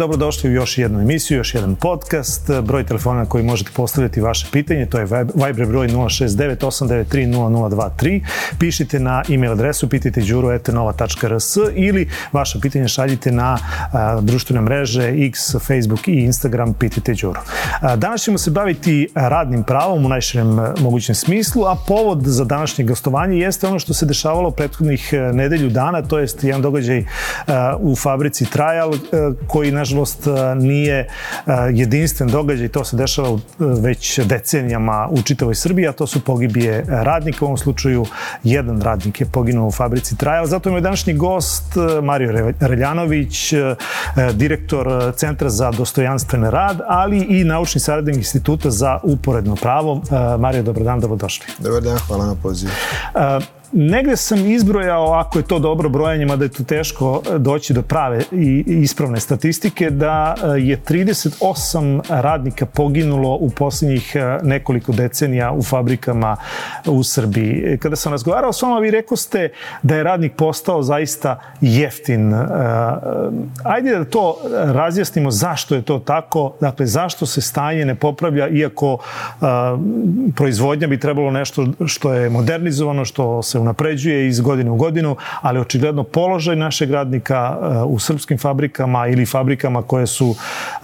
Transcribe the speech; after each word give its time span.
Dobrodošli 0.00 0.50
u 0.50 0.52
još 0.52 0.78
jednu 0.78 1.00
emisiju, 1.00 1.38
još 1.38 1.54
jedan 1.54 1.76
podcast. 1.76 2.50
Broj 2.62 2.86
telefona 2.86 3.18
na 3.18 3.26
koji 3.26 3.44
možete 3.44 3.70
postavljati 3.76 4.20
vaše 4.20 4.46
pitanje, 4.52 4.86
to 4.86 4.98
je 4.98 5.06
Viber 5.34 5.66
broj 5.66 5.88
069-893-0023. 5.88 8.20
Pišite 8.58 9.00
na 9.00 9.22
e-mail 9.28 9.52
adresu 9.52 9.88
pitajte.đuro.rs 9.88 11.56
ili 11.74 12.08
vaše 12.32 12.60
pitanje 12.60 12.88
šaljite 12.88 13.32
na 13.32 13.58
a, 13.92 14.20
društvene 14.20 14.60
mreže 14.60 15.26
X, 15.26 15.54
Facebook 15.66 16.08
i 16.08 16.12
Instagram. 16.12 16.74
A, 17.80 17.96
danas 17.96 18.22
ćemo 18.22 18.38
se 18.38 18.50
baviti 18.50 19.08
radnim 19.14 19.62
pravom 19.62 20.06
u 20.06 20.08
najširem 20.08 20.58
mogućem 20.80 21.14
smislu, 21.14 21.64
a 21.64 21.76
povod 21.86 22.22
za 22.22 22.44
današnje 22.44 22.84
gostovanje 22.84 23.38
jeste 23.38 23.66
ono 23.66 23.78
što 23.78 23.94
se 23.94 24.06
dešavalo 24.06 24.50
prethodnih 24.50 25.12
nedelju 25.32 25.70
dana, 25.70 26.02
to 26.02 26.18
jest 26.18 26.44
jedan 26.44 26.62
događaj 26.62 27.04
a, 27.46 27.76
u 27.80 27.96
fabrici 27.96 28.46
Trial 28.46 28.92
koji 29.46 29.72
nažalost 29.90 30.26
nije 30.56 31.08
jedinstven 31.72 32.28
događaj, 32.28 32.68
to 32.68 32.84
se 32.84 32.96
dešava 32.96 33.38
već 33.58 34.18
decenijama 34.18 35.08
u 35.10 35.22
čitavoj 35.22 35.54
Srbiji, 35.54 35.88
a 35.88 35.92
to 35.92 36.06
su 36.06 36.20
pogibije 36.24 36.84
radnika, 36.88 37.44
u 37.44 37.48
ovom 37.48 37.58
slučaju 37.58 38.06
jedan 38.44 38.82
radnik 38.82 39.20
je 39.20 39.26
poginuo 39.26 39.68
u 39.68 39.70
fabrici 39.70 40.16
Trajal, 40.16 40.46
zato 40.46 40.68
je 40.68 40.72
moj 40.72 40.80
današnji 40.80 41.14
gost 41.14 41.74
Mario 42.02 42.52
Reljanović, 42.60 43.52
direktor 44.32 45.12
Centra 45.16 45.50
za 45.50 45.70
dostojanstven 45.70 46.44
rad, 46.44 46.80
ali 46.88 47.18
i 47.18 47.44
naučni 47.44 47.80
saradnik 47.80 48.16
Instituta 48.16 48.70
za 48.70 48.98
uporedno 49.02 49.56
pravo. 49.56 50.02
Mario, 50.38 50.62
dobar 50.62 50.82
dan, 50.82 51.00
dobrodošli. 51.00 51.46
Dobar 51.58 51.82
dan, 51.82 51.98
hvala 51.98 52.26
na 52.26 52.34
pozivu. 52.34 52.72
Negde 53.72 54.16
sam 54.16 54.46
izbrojao, 54.46 55.12
ako 55.12 55.38
je 55.38 55.42
to 55.42 55.58
dobro 55.58 55.88
brojanje, 55.88 56.26
mada 56.26 56.44
je 56.44 56.48
to 56.48 56.64
teško 56.64 57.22
doći 57.38 57.72
do 57.72 57.82
prave 57.82 58.22
i 58.32 58.64
ispravne 58.66 59.20
statistike, 59.20 59.90
da 59.90 60.34
e, 60.42 60.60
je 60.60 60.80
38 60.88 62.00
radnika 62.08 62.66
poginulo 62.66 63.34
u 63.34 63.50
poslednjih 63.50 64.16
e, 64.16 64.38
nekoliko 64.42 64.92
decenija 64.92 65.52
u 65.52 65.62
fabrikama 65.62 66.36
u 66.86 67.02
Srbiji. 67.02 67.78
Kada 67.78 67.96
sam 67.96 68.12
razgovarao 68.12 68.52
s 68.52 68.62
vama, 68.62 68.78
vi 68.78 68.90
rekao 68.90 69.16
ste 69.16 69.52
da 69.82 69.96
je 69.96 70.02
radnik 70.02 70.32
postao 70.36 70.82
zaista 70.82 71.40
jeftin. 71.60 72.34
E, 72.34 72.46
ajde 73.64 73.98
da 73.98 74.04
to 74.04 74.36
razjasnimo 74.52 75.30
zašto 75.30 75.74
je 75.74 75.82
to 75.82 75.98
tako, 75.98 76.52
dakle 76.60 76.86
zašto 76.86 77.26
se 77.26 77.40
stanje 77.40 77.84
ne 77.84 77.94
popravlja 77.94 78.48
iako 78.48 78.98
proizvodnja 80.36 80.86
bi 80.86 81.00
trebalo 81.00 81.30
nešto 81.30 81.66
što 81.86 82.14
je 82.14 82.30
modernizovano, 82.30 83.04
što 83.04 83.42
se 83.42 83.59
unapređuje 83.60 84.28
iz 84.28 84.40
godine 84.40 84.70
u 84.70 84.76
godinu, 84.76 85.16
ali 85.40 85.60
očigledno 85.60 86.04
položaj 86.04 86.56
našeg 86.56 86.90
radnika 86.90 87.58
uh, 87.60 87.92
u 87.92 87.98
srpskim 87.98 88.38
fabrikama 88.38 89.06
ili 89.06 89.26
fabrikama 89.26 89.82
koje 89.82 90.06
su 90.06 90.28
uh, 90.28 90.36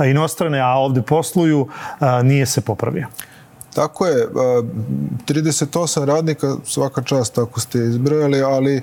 inostrane, 0.07 0.61
a 0.61 0.69
ovde 0.69 1.03
posluju, 1.03 1.61
uh, 1.61 1.69
nije 2.23 2.47
se 2.47 2.61
popravio. 2.61 3.07
Tako 3.75 4.07
je, 4.07 4.29
38 4.29 6.05
radnika, 6.05 6.57
svaka 6.65 7.03
čast 7.03 7.35
tako 7.35 7.61
ste 7.61 7.79
izbrojali, 7.79 8.43
ali 8.43 8.83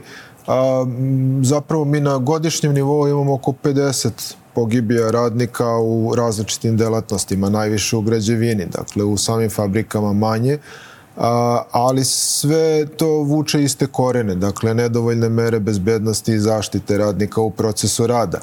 zapravo 1.41 1.85
mi 1.85 1.99
na 1.99 2.17
godišnjem 2.17 2.73
nivou 2.73 3.07
imamo 3.07 3.33
oko 3.33 3.53
50 3.63 4.35
pogibija 4.55 5.11
radnika 5.11 5.77
u 5.77 6.15
različitim 6.15 6.77
delatnostima, 6.77 7.49
najviše 7.49 7.97
u 7.97 8.01
građevini, 8.01 8.65
dakle 8.65 9.03
u 9.03 9.17
samim 9.17 9.49
fabrikama 9.49 10.13
manje, 10.13 10.57
a, 11.17 11.63
ali 11.71 12.03
sve 12.03 12.85
to 12.85 13.07
vuče 13.07 13.63
iste 13.63 13.87
korene, 13.87 14.35
dakle 14.35 14.73
nedovoljne 14.73 15.29
mere 15.29 15.59
bezbednosti 15.59 16.33
i 16.33 16.39
zaštite 16.39 16.97
radnika 16.97 17.41
u 17.41 17.49
procesu 17.49 18.07
rada. 18.07 18.39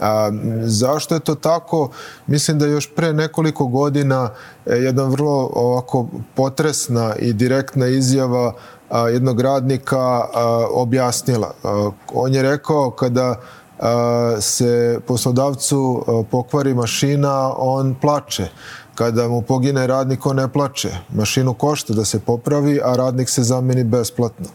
A, 0.00 0.30
zašto 0.62 1.14
je 1.14 1.20
to 1.20 1.34
tako? 1.34 1.90
Mislim 2.26 2.58
da 2.58 2.66
još 2.66 2.94
pre 2.94 3.12
nekoliko 3.12 3.66
godina 3.66 4.30
je 4.66 4.84
jedan 4.84 5.10
vrlo 5.10 5.50
ovako 5.54 6.06
potresna 6.34 7.14
i 7.18 7.32
direktna 7.32 7.86
izjava 7.86 8.52
a, 8.90 9.08
jednog 9.08 9.40
radnika 9.40 9.98
a, 9.98 10.28
objasnila. 10.70 11.52
A, 11.62 11.90
on 12.14 12.34
je 12.34 12.42
rekao 12.42 12.90
kada 12.90 13.40
a, 13.78 14.36
se 14.40 15.00
poslodavcu 15.06 16.04
a, 16.06 16.22
pokvari 16.30 16.74
mašina, 16.74 17.52
on 17.56 17.94
plače 18.00 18.48
Kada 18.94 19.28
mu 19.28 19.42
pogine 19.42 19.86
radnik, 19.86 20.26
on 20.26 20.36
ne 20.36 20.48
plače. 20.48 20.88
Mašinu 21.12 21.54
košta 21.54 21.94
da 21.94 22.04
se 22.04 22.20
popravi, 22.20 22.80
a 22.84 22.96
radnik 22.96 23.28
se 23.28 23.42
zameni 23.42 23.84
besplatno. 23.84 24.46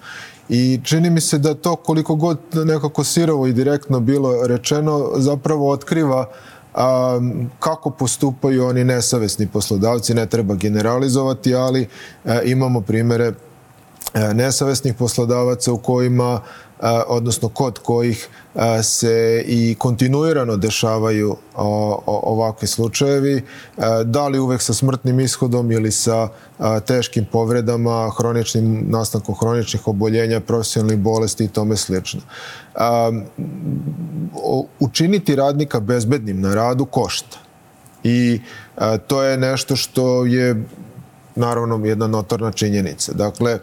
I 0.49 0.79
čini 0.83 1.09
mi 1.09 1.21
se 1.21 1.37
da 1.37 1.53
to 1.53 1.75
koliko 1.75 2.15
god 2.15 2.37
nekako 2.53 3.03
sirovo 3.03 3.47
i 3.47 3.53
direktno 3.53 3.99
bilo 3.99 4.47
rečeno 4.47 5.11
zapravo 5.17 5.71
otkriva 5.71 6.25
a, 6.73 7.19
kako 7.59 7.89
postupaju 7.89 8.65
oni 8.65 8.83
nesavesni 8.83 9.47
poslodavci, 9.47 10.13
ne 10.13 10.25
treba 10.25 10.55
generalizovati, 10.55 11.55
ali 11.55 11.87
a, 12.25 12.41
imamo 12.41 12.81
primere 12.81 13.33
a, 14.13 14.33
nesavesnih 14.33 14.93
poslodavaca 14.93 15.73
u 15.73 15.77
kojima 15.77 16.41
odnosno 17.07 17.49
kod 17.49 17.79
kojih 17.79 18.27
se 18.83 19.43
i 19.47 19.75
kontinuirano 19.79 20.57
dešavaju 20.57 21.35
ovakvi 22.05 22.67
slučajevi, 22.67 23.41
da 24.05 24.27
li 24.27 24.39
uvek 24.39 24.61
sa 24.61 24.73
smrtnim 24.73 25.19
ishodom 25.19 25.71
ili 25.71 25.91
sa 25.91 26.27
teškim 26.87 27.25
povredama, 27.31 28.11
hroničnim 28.17 28.85
nastankom 28.89 29.35
hroničnih 29.35 29.87
oboljenja, 29.87 30.39
profesionalnih 30.39 30.99
bolesti 30.99 31.43
i 31.43 31.47
tome 31.47 31.77
slično. 31.77 32.21
Učiniti 34.79 35.35
radnika 35.35 35.79
bezbednim 35.79 36.41
na 36.41 36.55
radu 36.55 36.85
košta. 36.85 37.37
I 38.03 38.41
to 39.07 39.23
je 39.23 39.37
nešto 39.37 39.75
što 39.75 40.25
je 40.25 40.63
naravno 41.35 41.85
jedna 41.85 42.07
notorna 42.07 42.51
činjenica. 42.51 43.13
Dakle, 43.13 43.59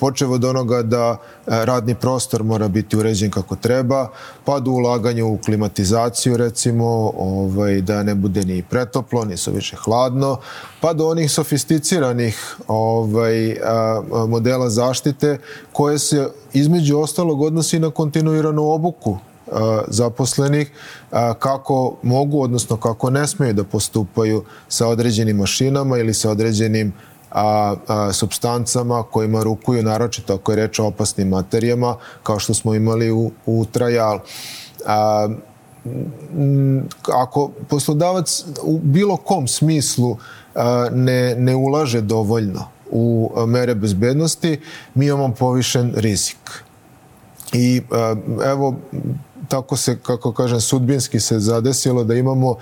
počevo 0.00 0.34
od 0.34 0.44
onoga 0.44 0.82
da 0.82 1.16
radni 1.46 1.94
prostor 1.94 2.42
mora 2.42 2.68
biti 2.68 2.96
uređen 2.96 3.30
kako 3.30 3.56
treba, 3.56 4.08
pa 4.44 4.60
do 4.60 4.70
ulaganja 4.70 5.24
u 5.24 5.38
klimatizaciju 5.38 6.36
recimo, 6.36 7.12
ovaj, 7.18 7.80
da 7.80 8.02
ne 8.02 8.14
bude 8.14 8.44
ni 8.44 8.62
pretoplo, 8.62 9.24
ni 9.24 9.34
više 9.52 9.76
hladno, 9.76 10.36
pa 10.80 10.92
do 10.92 11.08
onih 11.08 11.30
sofisticiranih 11.30 12.56
ovaj, 12.68 13.56
modela 14.28 14.70
zaštite 14.70 15.38
koje 15.72 15.98
se 15.98 16.28
između 16.52 16.98
ostalog 16.98 17.42
odnosi 17.42 17.78
na 17.78 17.90
kontinuiranu 17.90 18.70
obuku 18.70 19.18
zaposlenih 19.88 20.72
kako 21.38 21.96
mogu, 22.02 22.42
odnosno 22.42 22.76
kako 22.76 23.10
ne 23.10 23.26
smeju 23.26 23.52
da 23.52 23.64
postupaju 23.64 24.44
sa 24.68 24.86
određenim 24.86 25.36
mašinama 25.36 25.98
ili 25.98 26.14
sa 26.14 26.30
određenim 26.30 26.92
a, 27.30 27.74
a, 27.88 28.12
substancama 28.12 29.02
kojima 29.02 29.42
rukuju, 29.42 29.82
naročito 29.82 30.34
ako 30.34 30.52
je 30.52 30.56
reč 30.56 30.78
o 30.78 30.86
opasnim 30.86 31.28
materijama, 31.28 31.96
kao 32.22 32.38
što 32.38 32.54
smo 32.54 32.74
imali 32.74 33.10
u, 33.10 33.30
u 33.46 33.64
trajalu. 33.72 34.20
A, 34.86 35.28
ako 37.14 37.50
poslodavac 37.68 38.44
u 38.62 38.78
bilo 38.78 39.16
kom 39.16 39.48
smislu 39.48 40.16
a, 40.54 40.88
ne, 40.92 41.34
ne 41.34 41.54
ulaže 41.56 42.00
dovoljno 42.00 42.68
u 42.90 43.32
mere 43.46 43.74
bezbednosti, 43.74 44.60
mi 44.94 45.06
imamo 45.06 45.34
povišen 45.34 45.92
rizik. 45.96 46.64
I 47.52 47.82
evo, 48.44 48.74
tako 49.48 49.76
se, 49.76 49.98
kako 50.02 50.32
kažem, 50.32 50.60
sudbinski 50.60 51.20
se 51.20 51.38
zadesilo 51.38 52.04
da 52.04 52.14
imamo 52.14 52.56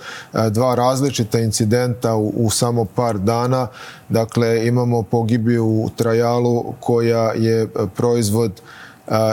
dva 0.51 0.75
različita 0.75 1.39
incidenta 1.39 2.15
u, 2.15 2.33
u 2.35 2.49
samo 2.49 2.85
par 2.85 3.17
dana. 3.17 3.67
Dakle, 4.09 4.67
imamo 4.67 5.03
pogibiju 5.03 5.65
u 5.65 5.89
Trajalu 5.95 6.73
koja 6.79 7.31
je 7.31 7.67
proizvod 7.95 8.61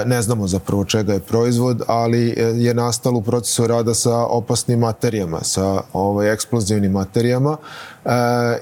ne 0.06 0.22
znamo 0.22 0.46
zapravo 0.46 0.84
čega 0.84 1.12
je 1.12 1.20
proizvod, 1.20 1.82
ali 1.86 2.28
e, 2.28 2.42
je 2.42 2.74
nastalo 2.74 3.18
u 3.18 3.22
procesu 3.22 3.66
rada 3.66 3.94
sa 3.94 4.26
opasnim 4.26 4.78
materijama, 4.78 5.38
sa 5.42 5.80
ovaj, 5.92 6.32
eksplozivnim 6.32 6.92
materijama 6.92 7.56
e, 7.56 7.93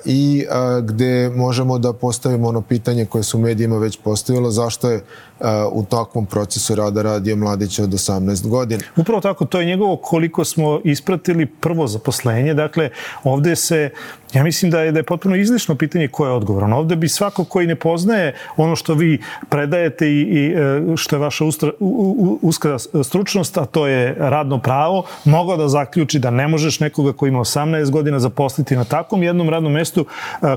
i 0.04 0.46
gde 0.82 1.30
možemo 1.30 1.78
da 1.78 1.92
postavimo 1.92 2.48
ono 2.48 2.60
pitanje 2.60 3.06
koje 3.06 3.24
su 3.24 3.38
medijima 3.38 3.78
već 3.78 3.98
postavilo, 4.04 4.50
zašto 4.50 4.90
je 4.90 5.04
u 5.72 5.84
takvom 5.84 6.26
procesu 6.26 6.74
rada 6.74 7.02
radio 7.02 7.36
mladić 7.36 7.78
od 7.78 7.90
18 7.90 8.48
godina. 8.48 8.82
Upravo 8.96 9.20
tako, 9.20 9.44
to 9.44 9.60
je 9.60 9.66
njegovo 9.66 9.96
koliko 9.96 10.44
smo 10.44 10.80
ispratili 10.84 11.46
prvo 11.46 11.86
zaposlenje. 11.86 12.54
Dakle, 12.54 12.90
ovde 13.24 13.56
se, 13.56 13.90
ja 14.32 14.42
mislim 14.42 14.70
da 14.70 14.80
je, 14.80 14.92
da 14.92 14.98
je 14.98 15.02
potpuno 15.02 15.36
izlišno 15.36 15.74
pitanje 15.74 16.08
ko 16.08 16.26
je 16.26 16.32
odgovoran. 16.32 16.72
Ovde 16.72 16.96
bi 16.96 17.08
svako 17.08 17.44
koji 17.44 17.66
ne 17.66 17.76
poznaje 17.76 18.34
ono 18.56 18.76
što 18.76 18.94
vi 18.94 19.22
predajete 19.48 20.08
i, 20.08 20.20
i 20.20 20.54
e, 20.56 20.96
što 20.96 21.16
je 21.16 21.20
vaša 21.20 21.44
ustra, 21.44 21.70
u, 21.80 22.38
uska 22.42 22.78
stručnost, 23.04 23.58
a 23.58 23.64
to 23.64 23.86
je 23.86 24.14
radno 24.18 24.58
pravo, 24.58 25.04
mogao 25.24 25.56
da 25.56 25.68
zaključi 25.68 26.18
da 26.18 26.30
ne 26.30 26.48
možeš 26.48 26.80
nekoga 26.80 27.12
koji 27.12 27.28
ima 27.28 27.40
18 27.40 27.90
godina 27.90 28.18
zaposliti 28.18 28.76
na 28.76 28.84
takvom 28.84 29.22
jednom 29.32 29.50
radnom 29.50 29.72
mestu 29.72 30.06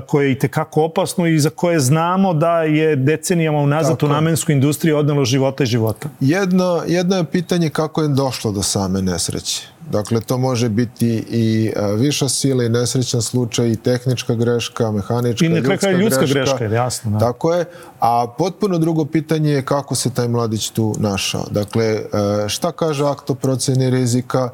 koje 0.06 0.26
je 0.26 0.32
i 0.32 0.38
tekako 0.38 0.82
opasno 0.82 1.26
i 1.26 1.38
za 1.38 1.50
koje 1.50 1.80
znamo 1.80 2.34
da 2.34 2.62
je 2.62 2.96
decenijama 2.96 3.58
unazad 3.58 4.02
u 4.02 4.08
namenskoj 4.08 4.52
industriji 4.52 4.92
odnelo 4.92 5.24
života 5.24 5.62
i 5.62 5.66
života. 5.66 6.08
Jedno, 6.20 6.82
jedno 6.86 7.16
je 7.16 7.24
pitanje 7.24 7.70
kako 7.70 8.02
je 8.02 8.08
došlo 8.08 8.52
do 8.52 8.62
same 8.62 9.02
nesreće. 9.02 9.62
Dakle, 9.90 10.20
to 10.20 10.38
može 10.38 10.68
biti 10.68 11.24
i 11.30 11.72
viša 11.96 12.28
sila 12.28 12.64
i 12.64 12.68
nesrećan 12.68 13.22
slučaj 13.22 13.68
i 13.68 13.76
tehnička 13.76 14.34
greška, 14.34 14.90
mehanička, 14.90 15.44
I 15.44 15.48
ljudska, 15.48 15.90
ljudska 15.90 16.20
greška. 16.20 16.56
greška, 16.56 16.64
jasno. 16.64 17.10
Da. 17.10 17.18
Tako 17.18 17.54
je. 17.54 17.64
A 18.00 18.26
potpuno 18.38 18.78
drugo 18.78 19.04
pitanje 19.04 19.50
je 19.50 19.64
kako 19.64 19.94
se 19.94 20.10
taj 20.10 20.28
mladić 20.28 20.70
tu 20.70 20.94
našao. 20.98 21.44
Dakle, 21.50 22.00
šta 22.48 22.72
kaže 22.72 23.06
akt 23.06 23.30
o 23.30 23.34
proceni 23.34 23.90
rizika, 23.90 24.50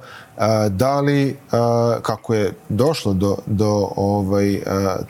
da 0.70 1.00
li, 1.00 1.36
kako 2.02 2.34
je 2.34 2.52
došlo 2.68 3.12
do, 3.12 3.36
do 3.46 3.88
ovaj, 3.96 4.60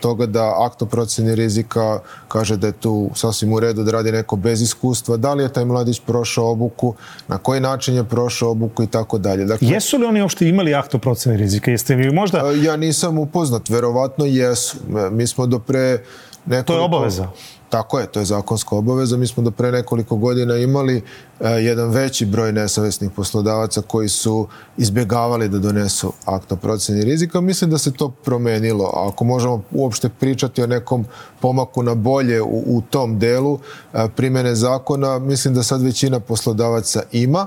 toga 0.00 0.26
da 0.26 0.54
akt 0.66 0.82
o 0.82 0.86
proceni 0.86 1.34
rizika 1.34 2.00
kaže 2.28 2.56
da 2.56 2.66
je 2.66 2.72
tu 2.72 3.10
sasvim 3.14 3.52
u 3.52 3.60
redu 3.60 3.84
da 3.84 3.92
radi 3.92 4.12
neko 4.12 4.36
bez 4.36 4.62
iskustva, 4.62 5.16
da 5.16 5.34
li 5.34 5.42
je 5.42 5.52
taj 5.52 5.64
mladić 5.64 6.00
prošao 6.06 6.50
obuku, 6.50 6.94
na 7.28 7.38
koji 7.38 7.60
način 7.60 7.94
je 7.94 8.04
prošao 8.04 8.50
obuku 8.50 8.82
i 8.82 8.86
tako 8.86 9.18
dalje. 9.18 9.44
Dakle, 9.44 9.68
jesu 9.68 9.98
li 9.98 10.04
oni 10.04 10.22
uopšte 10.22 10.48
imali 10.48 10.74
akt 10.74 10.94
o 10.94 10.98
proceni 10.98 11.36
rizika? 11.36 11.70
Jeste 11.70 11.94
vi 11.94 12.12
možda... 12.12 12.42
Ja 12.62 12.76
nisam 12.76 13.18
upoznat, 13.18 13.68
verovatno 13.68 14.24
jesu. 14.24 14.76
Mi 15.10 15.26
smo 15.26 15.46
do 15.46 15.58
pre 15.58 16.02
nekoliko... 16.46 16.66
To 16.66 16.74
je 16.74 16.80
obaveza. 16.80 17.28
Tako 17.68 17.98
je, 17.98 18.06
to 18.06 18.20
je 18.20 18.24
zakonska 18.26 18.76
obaveza. 18.76 19.16
Mi 19.16 19.26
smo 19.26 19.42
do 19.42 19.50
pre 19.50 19.72
nekoliko 19.72 20.16
godina 20.16 20.56
imali 20.56 20.96
E, 20.96 21.31
jedan 21.48 21.90
veći 21.90 22.26
broj 22.26 22.52
nesavesnih 22.52 23.10
poslodavaca 23.16 23.82
koji 23.82 24.08
su 24.08 24.48
izbjegavali 24.76 25.48
da 25.48 25.58
donesu 25.58 26.12
akt 26.24 26.52
o 26.52 26.56
proceni 26.56 27.04
rizika. 27.04 27.40
Mislim 27.40 27.70
da 27.70 27.78
se 27.78 27.92
to 27.92 28.08
promenilo. 28.08 28.92
Ako 29.08 29.24
možemo 29.24 29.62
uopšte 29.70 30.08
pričati 30.08 30.62
o 30.62 30.66
nekom 30.66 31.06
pomaku 31.40 31.82
na 31.82 31.94
bolje 31.94 32.42
u, 32.42 32.62
u 32.66 32.82
tom 32.90 33.18
delu 33.18 33.58
e, 33.94 34.08
primene 34.16 34.54
zakona, 34.54 35.18
mislim 35.18 35.54
da 35.54 35.62
sad 35.62 35.82
većina 35.82 36.20
poslodavaca 36.20 37.02
ima, 37.12 37.46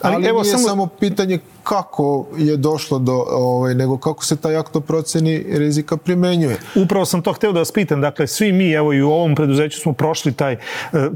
ali, 0.00 0.14
ali 0.14 0.26
evo, 0.26 0.42
nije 0.42 0.52
samo... 0.52 0.68
samo 0.68 0.86
pitanje 0.86 1.38
kako 1.62 2.26
je 2.36 2.56
došlo 2.56 2.98
do, 2.98 3.24
ovaj, 3.30 3.74
nego 3.74 3.98
kako 3.98 4.24
se 4.24 4.36
taj 4.36 4.56
akt 4.56 4.76
o 4.76 4.80
proceni 4.80 5.44
rizika 5.48 5.96
primenjuje. 5.96 6.58
Upravo 6.74 7.04
sam 7.04 7.22
to 7.22 7.32
hteo 7.32 7.52
da 7.52 7.58
vas 7.58 7.72
pitam. 7.72 8.00
Dakle, 8.00 8.26
svi 8.26 8.52
mi, 8.52 8.72
evo 8.72 8.92
i 8.92 9.02
u 9.02 9.10
ovom 9.10 9.34
preduzeću 9.34 9.80
smo 9.80 9.92
prošli 9.92 10.32
taj, 10.32 10.52
e, 10.52 10.58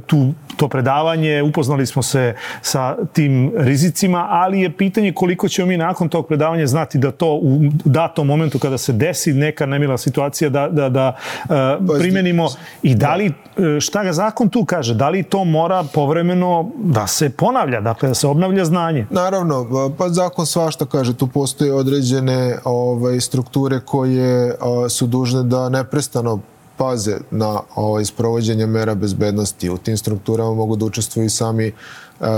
tu, 0.06 0.32
to 0.56 0.69
predavanje, 0.69 1.43
upoznali 1.43 1.87
smo 1.87 2.02
se 2.02 2.15
se 2.16 2.34
sa 2.62 2.96
tim 3.12 3.52
rizicima, 3.56 4.26
ali 4.30 4.60
je 4.60 4.76
pitanje 4.76 5.12
koliko 5.12 5.48
ćemo 5.48 5.68
mi 5.68 5.76
nakon 5.76 6.08
tog 6.08 6.26
predavanja 6.26 6.66
znati 6.66 6.98
da 6.98 7.10
to 7.10 7.34
u 7.42 7.60
datom 7.84 8.26
momentu 8.26 8.58
kada 8.58 8.78
se 8.78 8.92
desi 8.92 9.32
neka 9.32 9.66
nemila 9.66 9.98
situacija 9.98 10.50
da, 10.50 10.68
da, 10.68 10.88
da 10.88 11.16
uh, 11.16 11.98
primenimo 11.98 12.48
i 12.82 12.94
da 12.94 13.14
li, 13.14 13.26
e, 13.26 13.80
šta 13.80 14.04
ga 14.04 14.12
zakon 14.12 14.48
tu 14.48 14.64
kaže, 14.64 14.94
da 14.94 15.08
li 15.08 15.22
to 15.22 15.44
mora 15.44 15.84
povremeno 15.94 16.70
da 16.76 17.06
se 17.06 17.30
ponavlja, 17.30 17.80
dakle 17.80 18.08
da 18.08 18.14
se 18.14 18.26
obnavlja 18.26 18.64
znanje? 18.64 19.06
Naravno, 19.10 19.90
pa 19.98 20.08
zakon 20.08 20.46
svašta 20.46 20.86
kaže, 20.86 21.16
tu 21.16 21.26
postoje 21.26 21.72
određene 21.72 22.58
ovaj, 22.64 23.20
strukture 23.20 23.80
koje 23.80 24.50
a, 24.50 24.88
su 24.88 25.06
dužne 25.06 25.42
da 25.42 25.68
neprestano 25.68 26.40
paze 26.76 27.16
na 27.30 27.60
ovaj, 27.74 28.04
sprovođenje 28.04 28.66
mera 28.66 28.94
bezbednosti. 28.94 29.70
U 29.70 29.78
tim 29.78 29.96
strukturama 29.96 30.54
mogu 30.54 30.76
da 30.76 30.84
učestvuju 30.84 31.26
i 31.26 31.30
sami 31.30 31.72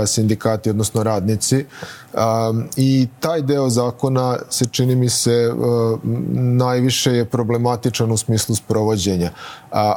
sindikati, 0.05 0.69
odnosno 0.69 1.03
radnici. 1.03 1.65
I 2.75 3.07
taj 3.19 3.41
deo 3.41 3.69
zakona 3.69 4.37
se 4.49 4.65
čini 4.65 4.95
mi 4.95 5.09
se 5.09 5.53
najviše 6.33 7.11
je 7.11 7.25
problematičan 7.25 8.11
u 8.11 8.17
smislu 8.17 8.55
sprovođenja. 8.55 9.31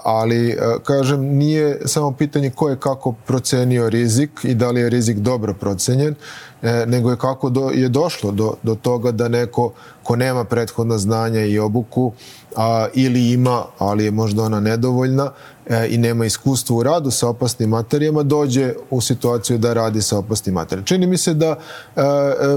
Ali, 0.05 0.59
kažem, 0.85 1.21
nije 1.21 1.81
samo 1.85 2.13
pitanje 2.13 2.51
ko 2.51 2.69
je 2.69 2.77
kako 2.77 3.13
procenio 3.13 3.89
rizik 3.89 4.31
i 4.43 4.55
da 4.55 4.71
li 4.71 4.81
je 4.81 4.91
rizik 4.91 5.19
dobro 5.19 5.55
procenjen, 5.55 6.15
e, 6.63 6.85
nego 6.87 7.11
je 7.11 7.17
kako 7.17 7.51
do, 7.51 7.71
je 7.75 7.89
došlo 7.89 8.31
do, 8.31 8.55
do 8.63 8.75
toga 8.75 9.11
da 9.13 9.29
neko 9.29 9.73
ko 10.03 10.17
nema 10.17 10.45
prethodna 10.45 10.99
znanja 10.99 11.41
i 11.41 11.59
obuku 11.59 12.13
a, 12.57 12.87
ili 12.95 13.31
ima, 13.31 13.65
ali 13.79 14.05
je 14.05 14.11
možda 14.11 14.43
ona 14.43 14.61
nedovoljna, 14.61 15.31
E, 15.67 15.89
i 15.89 15.99
nema 15.99 16.27
iskustva 16.27 16.77
u 16.77 16.83
radu 16.83 17.11
sa 17.11 17.29
opasnim 17.29 17.69
materijama, 17.69 18.23
dođe 18.23 18.75
u 18.91 19.01
situaciju 19.01 19.59
da 19.59 19.73
radi 19.73 20.03
sa 20.03 20.19
opasnim 20.19 20.55
materijama. 20.55 20.87
Čini 20.87 21.07
mi 21.07 21.19
se 21.19 21.35
da 21.35 21.57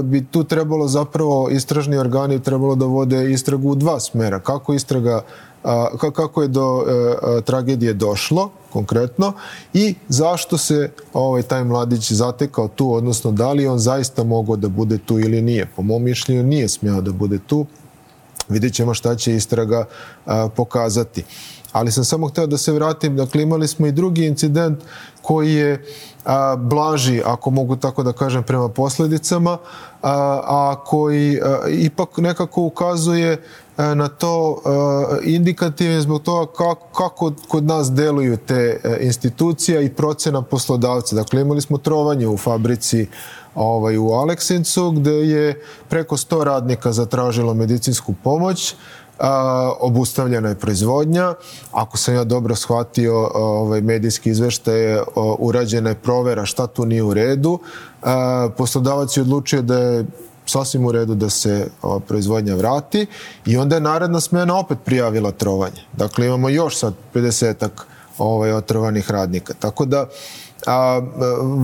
bi 0.02 0.24
tu 0.24 0.44
trebalo 0.44 0.88
zapravo 0.88 1.48
istražni 1.50 1.98
organi 1.98 2.42
trebalo 2.42 2.74
da 2.74 2.84
vode 2.84 3.32
istragu 3.32 3.70
u 3.70 3.74
dva 3.74 4.00
smera. 4.00 4.40
Kako 4.40 4.74
istraga 4.74 5.22
kako 5.98 6.42
je 6.42 6.48
do 6.48 6.84
tragedije 7.44 7.94
došlo 7.94 8.50
konkretno 8.72 9.32
i 9.74 9.94
zašto 10.08 10.58
se 10.58 10.90
ovaj 11.12 11.42
taj 11.42 11.64
mladić 11.64 12.12
zatekao 12.12 12.68
tu, 12.68 12.92
odnosno 12.92 13.32
da 13.32 13.52
li 13.52 13.66
on 13.66 13.78
zaista 13.78 14.24
mogao 14.24 14.56
da 14.56 14.68
bude 14.68 14.98
tu 14.98 15.18
ili 15.18 15.42
nije. 15.42 15.68
Po 15.76 15.82
mom 15.82 16.02
mišljenju 16.02 16.42
nije 16.42 16.68
smjeo 16.68 17.00
da 17.00 17.12
bude 17.12 17.38
tu. 17.38 17.66
Vidjet 18.48 18.74
ćemo 18.74 18.94
šta 18.94 19.14
će 19.14 19.36
istraga 19.36 19.84
pokazati 20.56 21.24
ali 21.72 21.92
sam 21.92 22.04
samo 22.04 22.28
hteo 22.28 22.46
da 22.46 22.58
se 22.58 22.72
vratim, 22.72 23.16
dakle 23.16 23.42
imali 23.42 23.68
smo 23.68 23.86
i 23.86 23.92
drugi 23.92 24.26
incident 24.26 24.78
koji 25.22 25.54
je 25.54 25.84
a, 26.26 26.56
blaži, 26.56 27.22
ako 27.24 27.50
mogu 27.50 27.76
tako 27.76 28.02
da 28.02 28.12
kažem, 28.12 28.42
prema 28.42 28.68
posledicama, 28.68 29.58
a, 30.02 30.40
a 30.44 30.76
koji 30.84 31.40
a, 31.42 31.68
ipak 31.68 32.18
nekako 32.18 32.62
ukazuje 32.62 33.42
a, 33.76 33.94
na 33.94 34.08
to 34.08 34.62
indikativno 35.24 36.00
zbog 36.00 36.22
toga 36.22 36.52
kako, 36.52 36.86
kako 36.92 37.32
kod 37.48 37.64
nas 37.64 37.92
deluju 37.92 38.36
te 38.36 38.80
institucija 39.00 39.80
i 39.80 39.94
procena 39.94 40.42
poslodavca. 40.42 41.16
Dakle, 41.16 41.40
imali 41.40 41.60
smo 41.60 41.78
trovanje 41.78 42.28
u 42.28 42.36
fabrici 42.36 43.06
ovaj, 43.54 43.96
u 43.98 44.08
Aleksincu, 44.08 44.90
gde 44.90 45.10
je 45.10 45.62
preko 45.88 46.16
100 46.16 46.42
radnika 46.42 46.92
zatražilo 46.92 47.54
medicinsku 47.54 48.14
pomoć 48.24 48.74
obustavljena 49.80 50.48
je 50.48 50.54
proizvodnja. 50.54 51.34
Ako 51.72 51.96
sam 51.96 52.14
ja 52.14 52.24
dobro 52.24 52.54
shvatio 52.54 53.30
ovaj, 53.34 53.80
medijski 53.80 54.30
izveštaj, 54.30 54.98
urađena 55.38 55.88
je 55.88 55.94
provera 55.94 56.44
šta 56.44 56.66
tu 56.66 56.84
nije 56.86 57.02
u 57.02 57.14
redu. 57.14 57.58
A, 58.02 58.48
poslodavac 58.56 59.16
je 59.16 59.20
odlučio 59.20 59.62
da 59.62 59.78
je 59.78 60.04
sasvim 60.46 60.86
u 60.86 60.92
redu 60.92 61.14
da 61.14 61.30
se 61.30 61.68
o, 61.82 62.00
proizvodnja 62.00 62.54
vrati 62.54 63.06
i 63.46 63.56
onda 63.56 63.74
je 63.74 63.80
naredna 63.80 64.20
smena 64.20 64.58
opet 64.58 64.78
prijavila 64.84 65.30
trovanje. 65.30 65.82
Dakle, 65.92 66.26
imamo 66.26 66.48
još 66.48 66.78
sad 66.78 66.94
50-ak 67.14 67.70
ovaj, 68.18 68.52
otrovanih 68.52 69.10
radnika. 69.10 69.54
Tako 69.58 69.84
da, 69.84 70.06
a, 70.66 71.00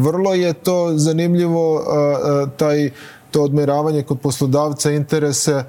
vrlo 0.02 0.35
je 0.35 0.52
to 0.52 0.92
zanimljivo 0.94 1.76
a, 1.76 1.82
a, 1.88 2.47
taj 2.56 2.90
to 3.32 3.42
odmeravanje 3.42 4.02
kod 4.02 4.21
poslodavca 4.21 4.90
interese 4.90 5.64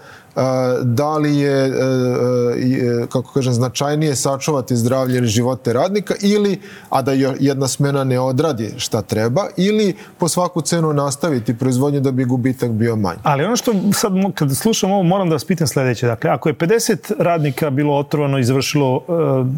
da 0.83 1.17
li 1.17 1.37
je, 1.37 1.65
e, 1.65 1.71
e, 1.71 3.07
kako 3.09 3.33
kažem, 3.33 3.53
značajnije 3.53 4.15
sačuvati 4.15 4.75
zdravlje 4.75 5.17
ili 5.17 5.27
živote 5.27 5.73
radnika 5.73 6.13
ili, 6.21 6.59
a 6.89 7.01
da 7.01 7.11
jedna 7.39 7.67
smena 7.67 8.03
ne 8.03 8.19
odradi 8.19 8.73
šta 8.77 9.01
treba, 9.01 9.47
ili 9.57 9.95
po 10.17 10.27
svaku 10.27 10.61
cenu 10.61 10.93
nastaviti 10.93 11.57
proizvodnju 11.57 11.99
da 11.99 12.11
bi 12.11 12.25
gubitak 12.25 12.71
bio 12.71 12.95
manji. 12.95 13.19
Ali 13.23 13.43
ono 13.43 13.55
što 13.55 13.73
sad, 13.93 14.13
kad 14.35 14.55
slušam 14.55 14.91
ovo, 14.91 15.03
moram 15.03 15.29
da 15.29 15.35
vas 15.35 15.45
pitam 15.45 15.67
sledeće. 15.67 16.07
Dakle, 16.07 16.29
ako 16.29 16.49
je 16.49 16.55
50 16.55 17.13
radnika 17.19 17.69
bilo 17.69 17.97
otrovano 17.97 18.39
i 18.39 18.43
završilo 18.43 18.97
e, 18.97 19.11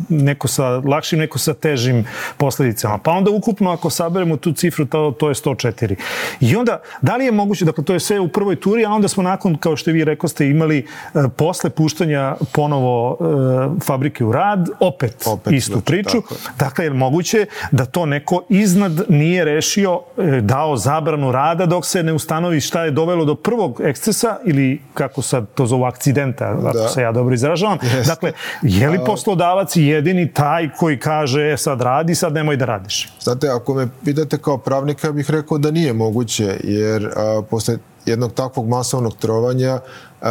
neko 0.09 0.47
sa 0.47 0.67
lakšim, 0.67 1.19
neko 1.19 1.39
sa 1.39 1.53
težim 1.53 2.05
posledicama, 2.37 2.97
pa 2.97 3.11
onda 3.11 3.31
ukupno 3.31 3.71
ako 3.71 3.89
saberemo 3.89 4.37
tu 4.37 4.53
cifru, 4.53 4.85
to, 4.85 5.13
to 5.19 5.29
je 5.29 5.35
104. 5.35 5.95
I 6.39 6.55
onda, 6.55 6.81
da 7.01 7.15
li 7.15 7.25
je 7.25 7.31
moguće, 7.31 7.65
dakle, 7.65 7.83
to 7.83 7.93
je 7.93 7.99
sve 7.99 8.19
u 8.19 8.27
prvoj 8.27 8.55
turi, 8.55 8.85
a 8.85 8.89
onda 8.89 9.07
smo 9.07 9.23
nakon, 9.23 9.57
kao 9.57 9.75
što 9.75 9.91
vi 9.91 10.03
rekoste, 10.03 10.49
imali 10.49 10.64
imali 10.65 10.87
e, 11.25 11.29
posle 11.37 11.69
puštanja 11.69 12.35
ponovo 12.53 13.17
e, 13.19 13.85
fabrike 13.85 14.25
u 14.25 14.31
rad, 14.31 14.69
opet, 14.79 15.23
opet 15.27 15.53
istu 15.53 15.71
znači, 15.71 15.85
priču. 15.85 16.21
Tako. 16.21 16.35
Dakle, 16.59 16.85
je 16.85 16.93
moguće 16.93 17.45
da 17.71 17.85
to 17.85 18.05
neko 18.05 18.43
iznad 18.49 19.01
nije 19.09 19.45
rešio, 19.45 20.01
e, 20.17 20.41
dao 20.41 20.77
zabranu 20.77 21.31
rada 21.31 21.65
dok 21.65 21.85
se 21.85 22.03
ne 22.03 22.13
ustanovi 22.13 22.61
šta 22.61 22.83
je 22.83 22.91
dovelo 22.91 23.25
do 23.25 23.35
prvog 23.35 23.81
ekscesa 23.83 24.37
ili 24.45 24.81
kako 24.93 25.21
sad 25.21 25.45
to 25.55 25.65
zovu 25.65 25.83
akcidenta, 25.83 26.45
ako 26.45 26.77
da. 26.77 26.87
se 26.87 27.01
ja 27.01 27.11
dobro 27.11 27.33
izražavam. 27.33 27.77
Yes. 27.77 28.07
Dakle, 28.07 28.31
je 28.61 28.89
li 28.89 28.99
poslodavac 29.05 29.75
jedini 29.75 30.33
taj 30.33 30.69
koji 30.79 30.99
kaže 30.99 31.51
e, 31.51 31.57
sad 31.57 31.81
radi, 31.81 32.15
sad 32.15 32.33
nemoj 32.33 32.57
da 32.57 32.65
radiš? 32.65 33.13
Znate, 33.19 33.47
ako 33.49 33.73
me 33.73 33.87
pitate 34.05 34.37
kao 34.37 34.57
pravnika, 34.57 35.11
bih 35.11 35.31
rekao 35.31 35.57
da 35.57 35.71
nije 35.71 35.93
moguće, 35.93 36.57
jer 36.63 37.05
a, 37.15 37.41
posle 37.49 37.77
jednog 38.05 38.33
takvog 38.33 38.67
masovnog 38.67 39.17
trovanja 39.17 39.79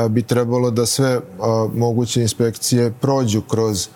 bi 0.08 0.22
trebalo 0.22 0.70
da 0.70 0.86
sve 0.86 1.20
moguće 1.74 2.22
inspekcije 2.22 2.92
prođu 3.00 3.42
kroz 3.42 3.88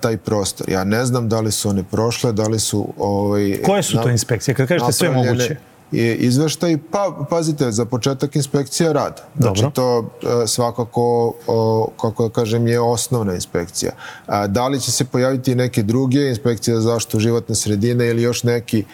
taj 0.00 0.16
prostor. 0.16 0.68
Ja 0.70 0.84
ne 0.84 1.04
znam 1.04 1.28
da 1.28 1.40
li 1.40 1.52
su 1.52 1.68
one 1.68 1.84
prošle, 1.90 2.32
da 2.32 2.48
li 2.48 2.58
su... 2.58 2.88
Ovaj, 2.98 3.58
Koje 3.66 3.82
su 3.82 4.02
to 4.02 4.10
inspekcije? 4.10 4.54
Kad 4.54 4.68
kažete 4.68 4.92
sve 4.92 5.10
moguće? 5.10 5.56
izveštaj, 5.92 6.78
pa 6.90 7.26
pazite, 7.30 7.72
za 7.72 7.84
početak 7.84 8.36
inspekcija 8.36 8.92
rada. 8.92 9.22
Znači, 9.36 9.62
Dobro. 9.62 9.70
to 9.70 10.10
e, 10.42 10.46
svakako, 10.46 11.34
o, 11.46 11.90
kako 12.00 12.28
da 12.28 12.34
kažem, 12.34 12.66
je 12.66 12.80
osnovna 12.80 13.34
inspekcija. 13.34 13.92
A, 14.26 14.46
da 14.46 14.68
li 14.68 14.80
će 14.80 14.92
se 14.92 15.04
pojaviti 15.04 15.54
neke 15.54 15.82
druge, 15.82 16.28
inspekcija 16.28 16.74
za 16.74 16.80
zaštitu 16.80 17.18
životne 17.18 17.54
sredine 17.54 18.08
ili 18.08 18.22
još 18.22 18.42
neki 18.42 18.84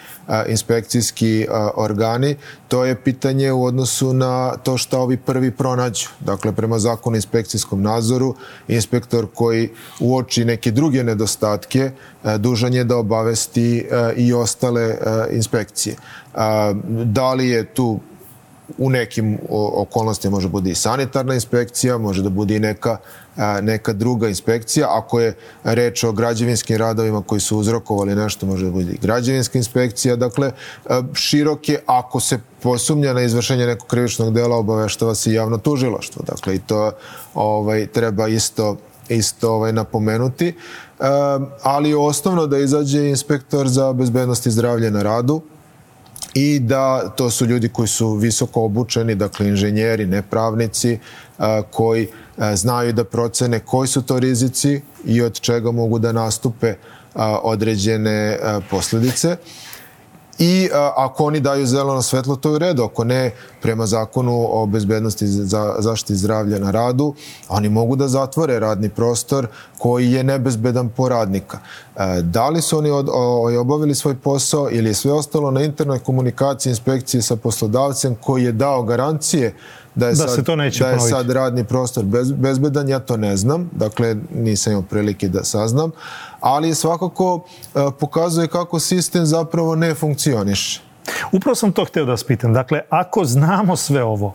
inspekcijski 0.47 1.47
organi, 1.75 2.35
to 2.67 2.85
je 2.85 2.95
pitanje 2.95 3.51
u 3.51 3.63
odnosu 3.63 4.13
na 4.13 4.57
to 4.57 4.77
što 4.77 4.99
ovi 4.99 5.17
prvi 5.17 5.51
pronađu. 5.51 6.07
Dakle, 6.19 6.51
prema 6.51 6.79
zakonu 6.79 7.15
inspekcijskom 7.15 7.81
nadzoru, 7.81 8.35
inspektor 8.67 9.27
koji 9.33 9.69
uoči 9.99 10.45
neke 10.45 10.71
druge 10.71 11.03
nedostatke, 11.03 11.91
dužan 12.37 12.73
je 12.73 12.83
da 12.83 12.97
obavesti 12.97 13.85
i 14.15 14.33
ostale 14.33 14.97
inspekcije. 15.31 15.95
Da 17.05 17.33
li 17.33 17.49
je 17.49 17.65
tu 17.65 17.99
u 18.77 18.89
nekim 18.89 19.37
okolnostima 19.49 20.35
može 20.35 20.49
bude 20.49 20.71
i 20.71 20.75
sanitarna 20.75 21.33
inspekcija, 21.33 21.97
može 21.97 22.23
da 22.23 22.29
bude 22.29 22.55
i 22.55 22.59
neka, 22.59 22.97
neka 23.61 23.93
druga 23.93 24.27
inspekcija. 24.27 24.87
Ako 24.89 25.19
je 25.19 25.35
reč 25.63 26.03
o 26.03 26.11
građevinskim 26.11 26.77
radovima 26.77 27.21
koji 27.21 27.41
su 27.41 27.57
uzrokovali 27.57 28.15
nešto, 28.15 28.45
može 28.45 28.65
da 28.65 28.71
bude 28.71 28.91
i 28.91 28.97
građevinska 29.01 29.57
inspekcija. 29.57 30.15
Dakle, 30.15 30.51
široke, 31.13 31.79
ako 31.85 32.19
se 32.19 32.39
posumnja 32.61 33.13
na 33.13 33.21
izvršenje 33.21 33.65
nekog 33.65 33.87
krivičnog 33.87 34.33
dela, 34.33 34.55
obaveštava 34.55 35.15
se 35.15 35.33
javno 35.33 35.57
tužilaštvo. 35.57 36.23
Dakle, 36.27 36.55
i 36.55 36.59
to 36.59 36.91
ovaj, 37.33 37.87
treba 37.87 38.27
isto 38.27 38.77
isto 39.09 39.51
ovaj, 39.51 39.73
napomenuti. 39.73 40.53
ali 41.63 41.93
osnovno 41.93 42.47
da 42.47 42.57
izađe 42.57 43.09
inspektor 43.09 43.67
za 43.67 43.93
bezbednost 43.93 44.45
i 44.45 44.51
zdravlje 44.51 44.91
na 44.91 45.03
radu, 45.03 45.41
i 46.33 46.59
da 46.59 47.09
to 47.09 47.29
su 47.29 47.45
ljudi 47.45 47.69
koji 47.69 47.87
su 47.87 48.15
visoko 48.15 48.61
obučeni, 48.61 49.15
dakle 49.15 49.47
inženjeri, 49.47 50.05
nepravnici, 50.05 50.99
koji 51.71 52.07
znaju 52.53 52.93
da 52.93 53.03
procene 53.03 53.59
koji 53.59 53.87
su 53.87 54.01
to 54.01 54.19
rizici 54.19 54.81
i 55.05 55.21
od 55.21 55.39
čega 55.39 55.71
mogu 55.71 55.99
da 55.99 56.11
nastupe 56.11 56.75
određene 57.43 58.39
posledice. 58.69 59.37
I 60.39 60.69
a, 60.73 60.93
ako 60.95 61.25
oni 61.25 61.39
daju 61.39 61.65
zeleno 61.65 62.01
svetlo, 62.01 62.35
to 62.35 62.49
je 62.49 62.55
u 62.55 62.57
redu. 62.57 62.83
Ako 62.83 63.03
ne, 63.03 63.31
prema 63.61 63.85
zakonu 63.85 64.47
o 64.49 64.65
bezbednosti 64.65 65.27
za 65.27 65.75
zaštiti 65.79 66.15
zdravlja 66.15 66.59
na 66.59 66.71
radu, 66.71 67.13
oni 67.49 67.69
mogu 67.69 67.95
da 67.95 68.07
zatvore 68.07 68.59
radni 68.59 68.89
prostor 68.89 69.47
koji 69.77 70.11
je 70.11 70.23
nebezbedan 70.23 70.89
po 70.89 71.09
radnika. 71.09 71.59
E, 71.95 72.21
da 72.21 72.49
li 72.49 72.61
su 72.61 72.77
oni 72.77 72.89
od, 72.89 73.09
o, 73.13 73.59
obavili 73.61 73.95
svoj 73.95 74.15
posao 74.15 74.67
ili 74.71 74.89
je 74.89 74.93
sve 74.93 75.11
ostalo 75.11 75.51
na 75.51 75.61
internoj 75.61 75.99
komunikaciji 75.99 76.71
inspekcije 76.71 77.21
sa 77.21 77.35
poslodavcem 77.35 78.15
koji 78.15 78.43
je 78.43 78.51
dao 78.51 78.83
garancije 78.83 79.53
da 79.95 80.07
je, 80.07 80.15
da 80.15 80.27
sad, 80.27 80.45
to 80.45 80.55
neće 80.55 80.83
da 80.83 80.89
je 80.89 80.95
ponoviti. 80.97 81.15
sad 81.17 81.29
radni 81.29 81.63
prostor 81.63 82.05
bez, 82.05 82.31
bezbedan, 82.31 82.89
ja 82.89 82.99
to 82.99 83.17
ne 83.17 83.37
znam, 83.37 83.69
dakle 83.71 84.15
nisam 84.35 84.73
imao 84.73 84.83
prilike 84.83 85.29
da 85.29 85.43
saznam, 85.43 85.91
ali 86.39 86.75
svakako 86.75 87.35
uh, 87.35 87.41
pokazuje 87.99 88.47
kako 88.47 88.79
sistem 88.79 89.25
zapravo 89.25 89.75
ne 89.75 89.95
funkcioniše. 89.95 90.92
Upravo 91.31 91.55
sam 91.55 91.71
to 91.71 91.85
hteo 91.85 92.05
da 92.05 92.11
vas 92.11 92.23
pitam. 92.23 92.53
Dakle, 92.53 92.81
ako 92.89 93.25
znamo 93.25 93.75
sve 93.75 94.03
ovo, 94.03 94.33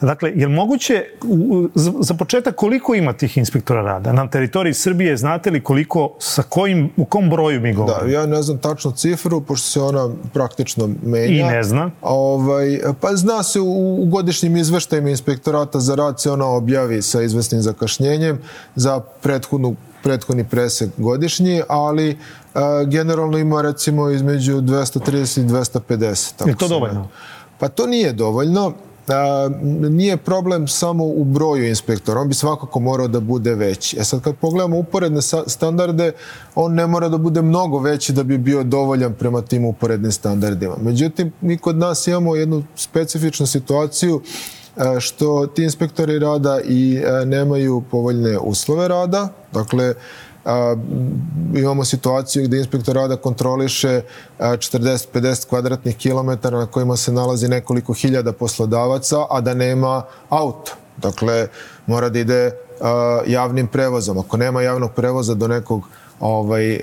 dakle, 0.00 0.32
je 0.34 0.46
li 0.46 0.52
moguće, 0.52 1.04
u, 1.24 1.68
za 1.74 2.14
početak, 2.14 2.54
koliko 2.54 2.94
ima 2.94 3.12
tih 3.12 3.38
inspektora 3.38 3.82
rada? 3.82 4.12
Na 4.12 4.30
teritoriji 4.30 4.74
Srbije 4.74 5.16
znate 5.16 5.50
li 5.50 5.62
koliko, 5.62 6.14
sa 6.18 6.42
kojim, 6.42 6.90
u 6.96 7.04
kom 7.04 7.30
broju 7.30 7.60
mi 7.60 7.74
govorimo? 7.74 8.10
Da, 8.10 8.12
ja 8.12 8.26
ne 8.26 8.42
znam 8.42 8.58
tačnu 8.58 8.92
cifru, 8.92 9.40
pošto 9.40 9.68
se 9.68 9.80
ona 9.80 10.10
praktično 10.32 10.90
menja. 11.02 11.26
I 11.26 11.42
ne 11.42 11.62
zna. 11.62 11.90
Ovaj, 12.02 12.80
pa 13.00 13.16
zna 13.16 13.42
se 13.42 13.60
u, 13.60 14.02
u 14.02 14.06
godišnjim 14.06 14.56
izveštajima 14.56 15.10
inspektorata 15.10 15.80
za 15.80 15.94
rad 15.94 16.20
se 16.20 16.30
ona 16.30 16.46
objavi 16.46 17.02
sa 17.02 17.22
izvesnim 17.22 17.62
zakašnjenjem 17.62 18.38
za 18.74 19.00
prethodnu 19.00 19.76
prethodni 20.06 20.44
presek 20.44 20.90
godišnji, 20.96 21.62
ali 21.68 22.18
a, 22.54 22.84
generalno 22.84 23.38
ima 23.38 23.62
recimo 23.62 24.10
između 24.10 24.60
230 24.60 25.40
i 25.40 25.44
250. 25.44 26.48
Je 26.48 26.56
to 26.56 26.68
dovoljno? 26.68 27.08
Pa 27.58 27.68
to 27.68 27.86
nije 27.86 28.12
dovoljno. 28.12 28.72
A, 29.08 29.48
nije 29.90 30.16
problem 30.16 30.68
samo 30.68 31.04
u 31.04 31.24
broju 31.24 31.68
inspektora, 31.68 32.20
on 32.20 32.28
bi 32.28 32.34
svakako 32.34 32.80
morao 32.80 33.08
da 33.08 33.20
bude 33.20 33.54
veći. 33.54 33.96
E 34.00 34.04
sad 34.04 34.20
kad 34.20 34.36
pogledamo 34.36 34.78
uporedne 34.78 35.20
standarde, 35.46 36.12
on 36.54 36.74
ne 36.74 36.86
mora 36.86 37.08
da 37.08 37.18
bude 37.18 37.42
mnogo 37.42 37.78
veći 37.78 38.12
da 38.12 38.22
bi 38.22 38.38
bio 38.38 38.62
dovoljan 38.62 39.14
prema 39.14 39.42
tim 39.42 39.64
uporednim 39.64 40.12
standardima. 40.12 40.74
Međutim, 40.82 41.32
mi 41.40 41.58
kod 41.58 41.76
nas 41.76 42.06
imamo 42.06 42.36
jednu 42.36 42.64
specifičnu 42.76 43.46
situaciju 43.46 44.22
što 45.00 45.46
ti 45.46 45.62
inspektori 45.62 46.18
rada 46.18 46.60
i 46.64 47.02
nemaju 47.26 47.82
povoljne 47.90 48.38
uslove 48.38 48.88
rada. 48.88 49.28
Dakle, 49.52 49.94
a, 50.44 50.76
imamo 51.54 51.84
situaciju 51.84 52.44
gde 52.44 52.58
inspektor 52.58 52.94
rada 52.94 53.16
kontroliše 53.16 54.02
40-50 54.38 55.48
kvadratnih 55.48 55.96
kilometara 55.96 56.58
na 56.58 56.66
kojima 56.66 56.96
se 56.96 57.12
nalazi 57.12 57.48
nekoliko 57.48 57.92
hiljada 57.92 58.32
poslodavaca, 58.32 59.16
a 59.30 59.40
da 59.40 59.54
nema 59.54 60.02
auto. 60.28 60.72
Dakle, 60.96 61.48
mora 61.86 62.08
da 62.08 62.18
ide 62.18 62.52
javnim 63.26 63.66
prevozom. 63.66 64.18
Ako 64.18 64.36
nema 64.36 64.62
javnog 64.62 64.90
prevoza 64.96 65.34
do 65.34 65.48
nekog 65.48 65.82
ovaj, 66.20 66.80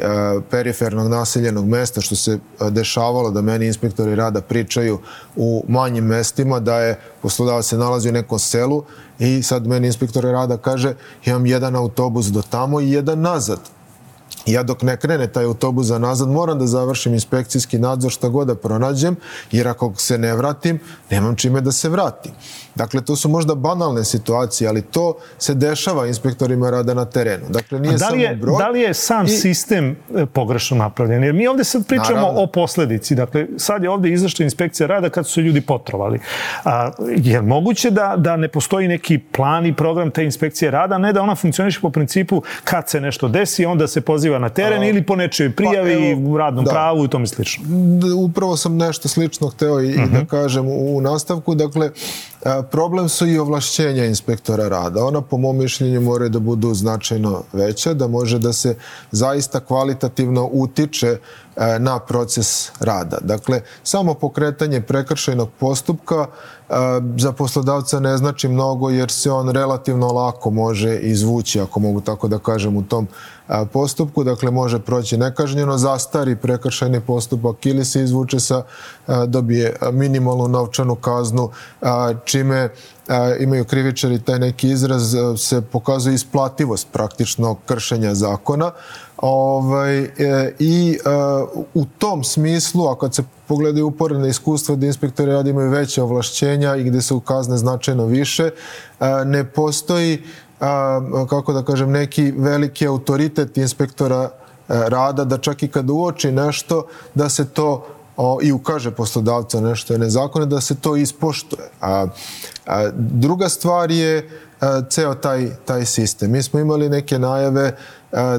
perifernog 0.50 1.08
naseljenog 1.08 1.68
mesta, 1.68 2.02
što 2.02 2.16
se 2.16 2.40
dešavalo 2.70 3.32
da 3.32 3.42
meni 3.42 3.68
inspektori 3.68 4.16
rada 4.16 4.42
pričaju 4.42 5.00
u 5.36 5.64
manjim 5.68 6.06
mestima, 6.06 6.60
da 6.60 6.80
je 6.80 7.00
poslodavac 7.22 7.66
se 7.66 7.78
nalazi 7.78 8.10
u 8.10 8.12
nekom 8.12 8.40
selu 8.40 8.84
i 9.20 9.44
sad 9.44 9.68
meni 9.68 9.88
inspektor 9.88 10.24
rada 10.24 10.58
kaže 10.58 10.96
imam 11.26 11.46
jedan 11.46 11.76
autobus 11.76 12.26
do 12.26 12.42
tamo 12.50 12.82
i 12.82 12.92
jedan 12.92 13.22
nazad. 13.22 13.60
Ja 14.46 14.64
dok 14.64 14.82
ne 14.82 14.98
krene 14.98 15.28
taj 15.28 15.46
autobus 15.46 15.88
za 15.88 16.00
nazad 16.00 16.30
moram 16.30 16.60
da 16.60 16.68
završim 16.68 17.14
inspekcijski 17.14 17.80
nadzor 17.80 18.12
šta 18.12 18.28
god 18.28 18.48
da 18.48 18.56
pronađem, 18.56 19.16
jer 19.52 19.68
ako 19.68 19.94
se 19.98 20.18
ne 20.18 20.36
vratim, 20.36 20.80
nemam 21.10 21.36
čime 21.36 21.62
da 21.62 21.72
se 21.72 21.90
vratim. 21.90 22.32
Dakle, 22.76 23.02
to 23.02 23.16
su 23.16 23.30
možda 23.30 23.56
banalne 23.56 24.04
situacije, 24.04 24.68
ali 24.68 24.82
to 24.82 25.16
se 25.38 25.54
dešava 25.54 26.08
inspektorima 26.08 26.70
rada 26.70 26.94
na 26.94 27.06
terenu. 27.06 27.46
Dakle, 27.50 27.80
nije 27.80 27.98
da 27.98 28.10
li 28.10 28.22
je, 28.22 28.28
samo 28.28 28.42
broj. 28.42 28.58
Da 28.58 28.70
li 28.70 28.80
je 28.80 28.94
sam 28.94 29.26
i... 29.26 29.30
sistem 29.30 29.96
e, 30.16 30.26
pogrešno 30.26 30.78
napravljen? 30.78 31.24
Jer 31.24 31.34
mi 31.34 31.48
ovde 31.48 31.64
sad 31.64 31.88
pričamo 31.88 32.20
Naravno. 32.20 32.42
o 32.42 32.48
posledici. 32.48 33.16
Dakle, 33.16 33.48
sad 33.58 33.84
je 33.84 33.90
ovde 33.90 34.10
izašla 34.10 34.44
inspekcija 34.44 34.88
rada 34.88 35.10
kad 35.10 35.28
su 35.28 35.34
se 35.34 35.42
ljudi 35.42 35.62
potrovali. 35.62 36.20
A, 36.66 36.92
je 37.16 37.42
moguće 37.42 37.92
da, 37.92 38.16
da 38.18 38.36
ne 38.38 38.48
postoji 38.48 38.88
neki 38.88 39.18
plan 39.18 39.66
i 39.66 39.76
program 39.76 40.12
te 40.12 40.24
inspekcije 40.24 40.72
rada, 40.72 40.98
ne 40.98 41.14
da 41.14 41.22
ona 41.22 41.36
funkcioniše 41.36 41.80
po 41.82 41.90
principu 41.90 42.42
kad 42.64 42.90
se 42.90 43.02
nešto 43.02 43.28
desi, 43.28 43.66
onda 43.66 43.88
se 43.88 44.02
poziva 44.02 44.40
na 44.40 44.50
teren 44.50 44.82
A, 44.82 44.86
ili 44.86 45.04
po 45.04 45.16
nečoj 45.16 45.52
prijavi 45.52 45.96
pa, 45.96 46.22
evo, 46.22 46.34
u 46.34 46.38
radnom 46.38 46.66
da. 46.66 46.72
pravu 46.72 47.06
i 47.06 47.08
tome 47.08 47.28
slično? 47.28 47.64
Upravo 48.18 48.58
sam 48.58 48.78
nešto 48.78 49.08
slično 49.08 49.48
hteo 49.48 49.82
i 49.82 49.88
uh 49.88 49.96
-huh. 49.96 50.12
da 50.12 50.18
mhm. 50.18 50.28
kažem 50.28 50.66
u 50.68 51.02
nastavku. 51.02 51.56
Dakle, 51.56 51.92
Problem 52.72 53.10
su 53.10 53.28
i 53.28 53.38
ovlašćenja 53.38 54.06
inspektora 54.06 54.68
rada. 54.68 55.06
Ona, 55.06 55.22
po 55.22 55.38
mom 55.38 55.58
mišljenju, 55.58 56.02
moraju 56.02 56.30
da 56.30 56.40
budu 56.40 56.74
značajno 56.74 57.44
veća, 57.54 57.94
da 57.94 58.08
može 58.08 58.40
da 58.40 58.54
se 58.54 58.76
zaista 59.12 59.60
kvalitativno 59.60 60.50
utiče 60.52 61.18
na 61.80 62.00
proces 62.00 62.72
rada. 62.80 63.18
Dakle, 63.22 63.62
samo 63.84 64.14
pokretanje 64.14 64.82
prekršajnog 64.82 65.50
postupka 65.60 66.26
za 67.18 67.32
poslodavca 67.32 68.00
ne 68.00 68.18
znači 68.18 68.48
mnogo 68.48 68.90
jer 68.90 69.12
se 69.12 69.32
on 69.32 69.50
relativno 69.50 70.08
lako 70.08 70.50
može 70.50 70.98
izvući, 70.98 71.60
ako 71.60 71.80
mogu 71.80 72.02
tako 72.02 72.28
da 72.28 72.40
kažem, 72.40 72.78
u 72.78 72.84
tom 72.84 73.08
postupku. 73.74 74.24
Dakle, 74.24 74.52
može 74.52 74.80
proći 74.80 75.18
nekažnjeno, 75.18 75.78
zastari 75.78 76.36
prekršajni 76.36 77.00
postupak 77.00 77.66
ili 77.66 77.86
se 77.86 78.04
izvuče 78.04 78.40
sa, 78.40 78.64
dobije 79.28 79.76
minimalnu 79.92 80.48
novčanu 80.48 80.96
kaznu, 80.96 81.50
čime 82.26 82.70
imaju 83.40 83.66
krivičari 83.66 84.20
taj 84.20 84.40
neki 84.40 84.70
izraz, 84.70 85.16
se 85.38 85.62
pokazuje 85.62 86.16
isplativost 86.16 86.88
praktično 86.92 87.56
kršenja 87.66 88.16
zakona. 88.16 88.72
Ovaj, 89.18 90.00
e, 90.00 90.10
I 90.60 90.98
u 91.74 91.86
tom 91.98 92.24
smislu, 92.24 92.88
a 92.88 92.98
kad 92.98 93.16
se 93.16 93.24
pogledaju 93.48 93.88
uporedne 93.88 94.30
iskustva 94.30 94.76
gde 94.76 94.88
inspektori 94.88 95.32
rada 95.32 95.50
imaju 95.50 95.70
veće 95.70 96.02
ovlašćenja 96.02 96.76
i 96.76 96.84
gde 96.84 97.02
su 97.02 97.20
kazne 97.20 97.58
značajno 97.58 98.06
više, 98.06 98.50
ne 99.26 99.44
postoji 99.44 100.24
kako 101.30 101.54
da 101.54 101.64
kažem, 101.64 101.92
neki 101.92 102.32
veliki 102.38 102.88
autoritet 102.88 103.58
inspektora 103.58 104.30
rada 104.68 105.24
da 105.24 105.38
čak 105.38 105.64
i 105.64 105.68
kad 105.68 105.90
uoči 105.90 106.32
nešto 106.32 106.86
da 107.14 107.30
se 107.30 107.46
to 107.46 107.86
o, 108.18 108.40
i 108.42 108.52
ukaže 108.52 108.92
poslodavca 108.92 109.62
nešto 109.62 109.94
je 109.94 110.00
nezakonito, 110.00 110.56
da 110.56 110.62
se 110.62 110.76
to 110.76 110.96
ispoštuje. 110.96 111.70
A, 111.82 112.08
a 112.66 112.90
druga 112.96 113.50
stvar 113.50 113.92
je 113.92 114.30
a, 114.60 114.82
ceo 114.90 115.16
taj, 115.16 115.50
taj 115.66 115.86
sistem. 115.86 116.32
Mi 116.32 116.44
smo 116.44 116.60
imali 116.60 116.90
neke 116.90 117.20
najave 117.20 117.78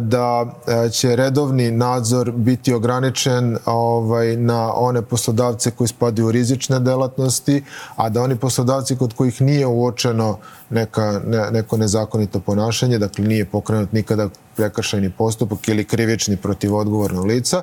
da 0.00 0.54
će 0.92 1.16
redovni 1.16 1.70
nadzor 1.70 2.30
biti 2.30 2.74
ograničen 2.74 3.58
ovaj, 3.66 4.36
na 4.36 4.72
one 4.74 5.02
poslodavce 5.02 5.70
koji 5.70 5.88
spadaju 5.88 6.28
u 6.28 6.32
rizične 6.32 6.80
delatnosti, 6.80 7.64
a 7.96 8.08
da 8.08 8.22
oni 8.22 8.36
poslodavci 8.36 8.96
kod 8.96 9.14
kojih 9.14 9.40
nije 9.42 9.66
uočeno 9.66 10.38
neka, 10.70 11.20
ne, 11.26 11.50
neko 11.50 11.76
nezakonito 11.76 12.40
ponašanje, 12.40 12.98
dakle 12.98 13.24
nije 13.24 13.44
pokrenut 13.44 13.92
nikada 13.92 14.28
prekršajni 14.56 15.10
postupak 15.10 15.68
ili 15.68 15.84
krivični 15.84 16.36
protiv 16.36 16.76
odgovornog 16.76 17.24
lica, 17.24 17.62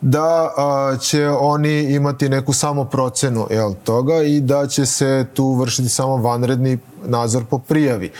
da 0.00 0.52
a, 0.56 0.96
će 1.00 1.28
oni 1.28 1.82
imati 1.82 2.28
neku 2.28 2.52
samo 2.52 2.84
procenu 2.84 3.46
jel, 3.50 3.74
toga 3.84 4.22
i 4.22 4.40
da 4.40 4.66
će 4.66 4.86
se 4.86 5.26
tu 5.34 5.54
vršiti 5.54 5.88
samo 5.88 6.16
vanredni 6.16 6.78
nadzor 7.06 7.44
po 7.44 7.58
prijavi. 7.58 8.12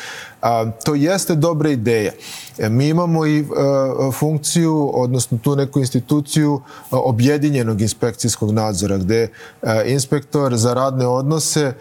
A, 0.46 0.70
to 0.84 0.94
jeste 0.94 1.34
dobra 1.34 1.70
ideja. 1.70 2.12
E, 2.58 2.68
mi 2.68 2.88
imamo 2.88 3.26
i 3.26 3.44
a, 3.56 4.10
funkciju, 4.12 4.90
odnosno 4.94 5.38
tu 5.42 5.56
neku 5.56 5.80
instituciju 5.80 6.60
a, 6.90 6.98
objedinjenog 6.98 7.80
inspekcijskog 7.80 8.50
nadzora, 8.50 8.98
gde 8.98 9.28
a, 9.62 9.82
inspektor 9.82 10.56
za 10.56 10.74
radne 10.74 11.06
odnose 11.06 11.72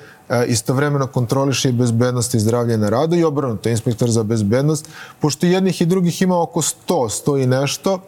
istovremeno 0.48 1.08
kontroliše 1.08 1.70
i 1.70 1.72
bezbednost 1.72 2.34
i 2.34 2.40
zdravlje 2.40 2.78
na 2.78 2.90
radu 2.90 3.16
i 3.16 3.24
obrnuto, 3.24 3.70
inspektor 3.70 4.10
za 4.10 4.24
bezbednost, 4.24 4.90
pošto 5.20 5.46
jednih 5.46 5.82
i 5.82 5.86
drugih 5.86 6.22
ima 6.22 6.42
oko 6.42 6.62
100, 6.62 6.76
100 6.88 7.44
i 7.44 7.46
nešto, 7.46 8.00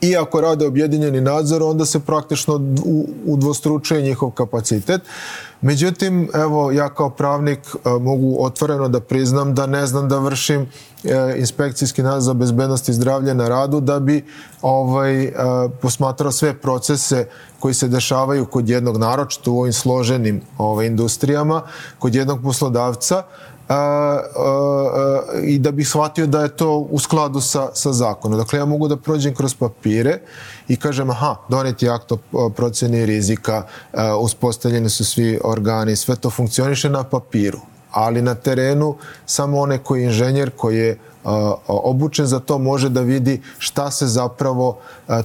i 0.00 0.16
ako 0.16 0.40
rade 0.40 0.66
objedinjeni 0.66 1.20
nadzor, 1.20 1.62
onda 1.62 1.84
se 1.84 2.00
praktično 2.00 2.60
udvostručuje 3.26 4.02
njihov 4.02 4.30
kapacitet. 4.30 5.00
Međutim, 5.60 6.28
evo, 6.34 6.72
ja 6.72 6.88
kao 6.94 7.10
pravnik 7.10 7.58
e, 7.58 7.88
mogu 8.00 8.36
otvoreno 8.44 8.88
da 8.88 9.00
priznam 9.00 9.54
da 9.54 9.66
ne 9.66 9.86
znam 9.86 10.08
da 10.08 10.18
vršim 10.18 10.60
e, 11.04 11.34
inspekcijski 11.36 12.02
nadzor 12.02 12.20
za 12.20 12.34
bezbednost 12.34 12.88
i 12.88 12.92
zdravlje 12.92 13.34
na 13.34 13.48
radu 13.48 13.80
da 13.80 14.00
bi 14.00 14.24
ovaj, 14.62 15.24
e, 15.24 15.32
posmatrao 15.82 16.32
sve 16.32 16.54
procese 16.54 17.28
koji 17.60 17.74
se 17.74 17.88
dešavaju 17.88 18.46
kod 18.46 18.68
jednog 18.68 18.96
naročito 18.96 19.52
u 19.52 19.60
ovim 19.60 19.72
složenim 19.72 20.40
ovaj, 20.58 20.86
industrijama, 20.86 21.62
kod 21.98 22.14
jednog 22.14 22.42
poslodavca, 22.42 23.22
a, 23.68 23.74
a, 23.74 25.20
i 25.42 25.58
da 25.58 25.70
bih 25.70 25.88
shvatio 25.88 26.26
da 26.26 26.42
je 26.42 26.56
to 26.56 26.78
u 26.78 26.98
skladu 26.98 27.40
sa, 27.40 27.68
sa 27.74 27.92
zakonom. 27.92 28.38
Dakle, 28.38 28.58
ja 28.58 28.64
mogu 28.64 28.88
da 28.88 28.96
prođem 28.96 29.34
kroz 29.34 29.54
papire 29.54 30.18
i 30.68 30.76
kažem, 30.76 31.10
aha, 31.10 31.36
doneti 31.48 31.88
akt 31.88 32.12
o 32.32 32.50
proceni 32.50 33.06
rizika, 33.06 33.62
uspostavljeni 34.20 34.90
su 34.90 35.04
svi 35.04 35.40
organi, 35.44 35.96
sve 35.96 36.16
to 36.16 36.30
funkcioniše 36.30 36.90
na 36.90 37.04
papiru, 37.04 37.60
ali 37.90 38.22
na 38.22 38.34
terenu 38.34 38.96
samo 39.26 39.60
onaj 39.60 39.78
koji 39.78 40.00
je 40.00 40.06
inženjer, 40.06 40.50
koji 40.56 40.78
je 40.78 40.98
obučen 41.66 42.26
za 42.26 42.40
to 42.40 42.58
može 42.58 42.88
da 42.88 43.00
vidi 43.00 43.42
šta 43.58 43.90
se 43.90 44.06
zapravo 44.06 44.78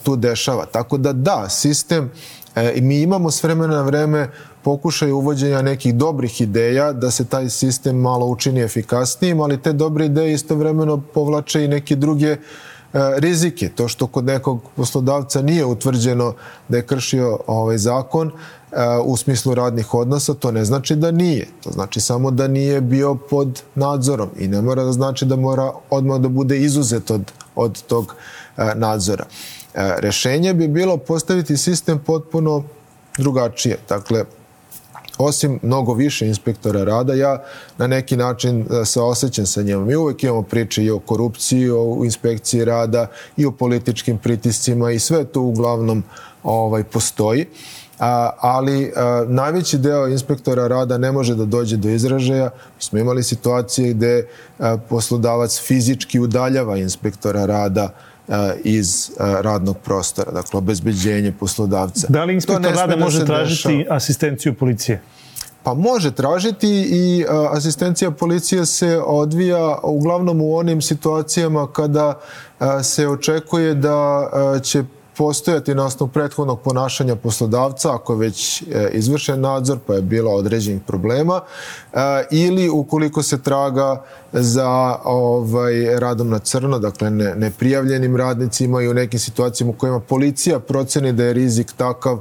tu 0.04 0.16
dešava. 0.16 0.66
Tako 0.66 0.98
da 0.98 1.14
da, 1.14 1.50
sistem 1.50 2.12
e, 2.56 2.74
i 2.76 2.82
mi 2.82 3.02
imamo 3.02 3.32
s 3.32 3.44
vremena 3.44 3.76
na 3.76 3.82
vreme 3.82 4.32
pokušaj 4.64 5.12
uvođenja 5.12 5.62
nekih 5.62 5.96
dobrih 5.96 6.42
ideja 6.42 6.94
da 6.94 7.12
se 7.12 7.26
taj 7.26 7.50
sistem 7.50 7.96
malo 7.96 8.26
učini 8.26 8.62
efikasnijim, 8.62 9.42
ali 9.42 9.62
te 9.62 9.74
dobre 9.74 10.06
ideje 10.06 10.34
istovremeno 10.34 11.02
povlače 11.14 11.64
i 11.64 11.68
neke 11.68 11.96
druge 11.96 12.28
e, 12.28 12.38
rizike. 13.18 13.70
To 13.70 13.88
što 13.88 14.08
kod 14.08 14.26
nekog 14.26 14.62
poslodavca 14.76 15.42
nije 15.42 15.66
utvrđeno 15.66 16.34
da 16.68 16.78
je 16.78 16.86
kršio 16.86 17.40
ovaj 17.48 17.78
zakon 17.78 18.28
e, 18.28 18.34
u 19.04 19.18
smislu 19.18 19.54
radnih 19.54 19.94
odnosa, 19.94 20.34
to 20.34 20.52
ne 20.52 20.66
znači 20.66 20.96
da 20.96 21.12
nije. 21.12 21.48
To 21.64 21.72
znači 21.72 22.02
samo 22.02 22.32
da 22.32 22.48
nije 22.48 22.82
bio 22.82 23.16
pod 23.16 23.62
nadzorom 23.76 24.30
i 24.38 24.48
ne 24.48 24.62
mora 24.62 24.84
da 24.84 24.92
znači 24.92 25.26
da 25.26 25.36
mora 25.36 25.72
odmah 25.90 26.20
da 26.20 26.28
bude 26.28 26.58
izuzet 26.58 27.12
od, 27.12 27.32
od 27.56 27.82
tog 27.82 28.16
e, 28.58 28.72
nadzora. 28.76 29.26
Rešenje 29.74 30.54
bi 30.54 30.68
bilo 30.68 30.98
postaviti 30.98 31.58
sistem 31.58 32.00
potpuno 32.06 32.64
drugačije. 33.18 33.78
Dakle, 33.90 34.26
osim 35.20 35.60
mnogo 35.62 35.94
više 35.94 36.28
inspektora 36.28 36.84
rada, 36.84 37.14
ja 37.14 37.44
na 37.78 37.88
neki 37.88 38.18
način 38.18 38.62
e, 38.62 38.86
se 38.86 39.02
osjećam 39.02 39.46
sa 39.46 39.62
njima. 39.62 39.86
Mi 39.86 39.96
uvek 39.96 40.24
imamo 40.24 40.42
priče 40.42 40.84
i 40.84 40.92
o 40.92 41.00
korupciji, 41.00 41.70
o 41.70 42.02
inspekciji 42.04 42.66
rada 42.66 43.08
i 43.38 43.46
o 43.46 43.52
političkim 43.52 44.18
pritiscima 44.18 44.92
i 44.92 45.00
sve 45.00 45.26
to 45.26 45.42
uglavnom 45.42 46.04
ovaj, 46.44 46.84
postoji. 46.84 47.46
A, 48.00 48.30
ali 48.40 48.94
a, 48.96 49.26
najveći 49.28 49.78
deo 49.78 50.08
inspektora 50.08 50.68
rada 50.68 50.98
ne 50.98 51.12
može 51.12 51.36
da 51.36 51.46
dođe 51.46 51.78
do 51.78 51.90
izražaja. 51.90 52.50
Mi 52.78 52.84
smo 52.84 53.00
imali 53.00 53.24
situacije 53.24 53.94
gde 53.94 54.28
a, 54.60 54.78
poslodavac 54.90 55.60
fizički 55.60 56.20
udaljava 56.20 56.78
inspektora 56.78 57.46
rada 57.46 57.94
iz 58.64 59.12
radnog 59.18 59.78
prostora, 59.78 60.32
dakle 60.32 60.58
obezbeđenje 60.58 61.34
poslodavca. 61.40 62.08
Da 62.10 62.24
li 62.24 62.34
inspektor 62.34 62.74
rada 62.76 62.96
da 62.96 63.04
može 63.06 63.26
tražiti 63.26 63.78
dešava. 63.78 63.96
asistenciju 63.96 64.54
policije? 64.54 65.02
Pa 65.64 65.74
može 65.74 66.12
tražiti 66.12 66.68
i 66.92 67.26
a, 67.30 67.50
asistencija 67.52 68.12
policije 68.12 68.66
se 68.66 69.02
odvija 69.06 69.78
uglavnom 69.84 70.42
u 70.42 70.56
onim 70.56 70.82
situacijama 70.82 71.68
kada 71.74 72.20
a, 72.60 72.84
se 72.84 73.08
očekuje 73.08 73.74
da 73.74 73.98
a, 73.98 74.60
će 74.64 74.84
postojati 75.20 75.76
na 75.76 75.86
osnovu 75.86 76.12
prethodnog 76.12 76.62
ponašanja 76.62 77.16
poslodavca, 77.16 77.96
ako 77.96 78.14
je 78.14 78.20
već 78.20 78.62
e, 78.62 78.90
izvršen 78.94 79.42
nadzor, 79.42 79.80
pa 79.88 79.94
je 79.94 80.02
bilo 80.02 80.32
određenih 80.32 80.82
problema, 80.88 81.42
e, 81.94 81.98
ili 82.32 82.70
ukoliko 82.70 83.24
se 83.24 83.42
traga 83.42 84.04
za 84.34 84.98
ovaj, 85.04 86.00
radom 86.00 86.30
na 86.30 86.40
crno, 86.40 86.80
dakle 86.80 87.10
ne, 87.10 87.36
neprijavljenim 87.36 88.16
radnicima 88.16 88.82
i 88.82 88.88
u 88.88 88.94
nekim 88.94 89.20
situacijama 89.20 89.72
u 89.72 89.78
kojima 89.78 90.00
policija 90.00 90.60
proceni 90.60 91.14
da 91.14 91.24
je 91.24 91.34
rizik 91.34 91.74
takav 91.78 92.20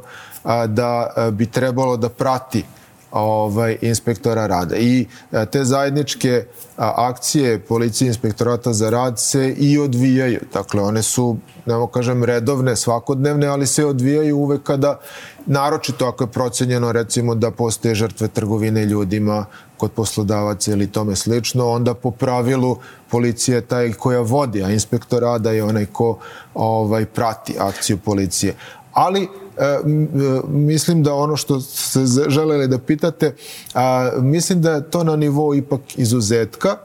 da 0.67 1.15
bi 1.33 1.47
trebalo 1.47 1.97
da 1.97 2.09
prati 2.09 2.65
ovaj, 3.11 3.77
inspektora 3.81 4.47
rada. 4.47 4.77
I 4.77 5.07
e, 5.33 5.47
te 5.47 5.65
zajedničke 5.65 6.45
akcije 6.77 7.59
policije 7.59 8.09
inspektorata 8.09 8.73
za 8.73 8.91
rad 8.91 9.21
se 9.21 9.55
i 9.59 9.79
odvijaju. 9.79 10.41
Dakle, 10.53 10.83
one 10.83 11.03
su, 11.03 11.37
nemo 11.67 11.87
kažem, 11.87 12.25
redovne, 12.25 12.77
svakodnevne, 12.77 13.47
ali 13.47 13.67
se 13.67 13.85
odvijaju 13.87 14.37
uvek 14.37 14.63
kada, 14.63 15.01
naročito 15.47 16.07
ako 16.07 16.25
je 16.25 16.29
procenjeno 16.29 16.93
recimo 16.93 17.35
da 17.35 17.51
postoje 17.51 17.95
žrtve 17.95 18.29
trgovine 18.29 18.85
ljudima 18.85 19.45
kod 19.77 19.93
poslodavaca 19.93 20.73
ili 20.73 20.93
tome 20.93 21.17
slično, 21.17 21.69
onda 21.69 21.95
po 21.95 22.11
pravilu 22.11 22.77
policija 23.11 23.57
je 23.57 23.67
taj 23.67 23.93
koja 23.93 24.21
vodi, 24.21 24.63
a 24.63 24.71
inspektor 24.71 25.23
rada 25.23 25.51
je 25.51 25.65
onaj 25.65 25.87
ko 25.87 26.19
ovaj, 26.55 27.05
prati 27.05 27.55
akciju 27.59 27.99
policije. 27.99 28.55
Ali 28.93 29.21
E, 29.23 29.23
e, 29.23 29.48
mislim 30.49 31.03
da 31.03 31.15
ono 31.15 31.37
što 31.37 31.61
ste 31.61 32.01
želeli 32.29 32.69
da 32.69 32.79
pitate, 32.79 33.35
a, 33.75 34.11
mislim 34.21 34.63
da 34.63 34.71
je 34.71 34.91
to 34.91 35.05
na 35.05 35.17
nivou 35.17 35.55
ipak 35.55 35.81
izuzetka 35.97 36.77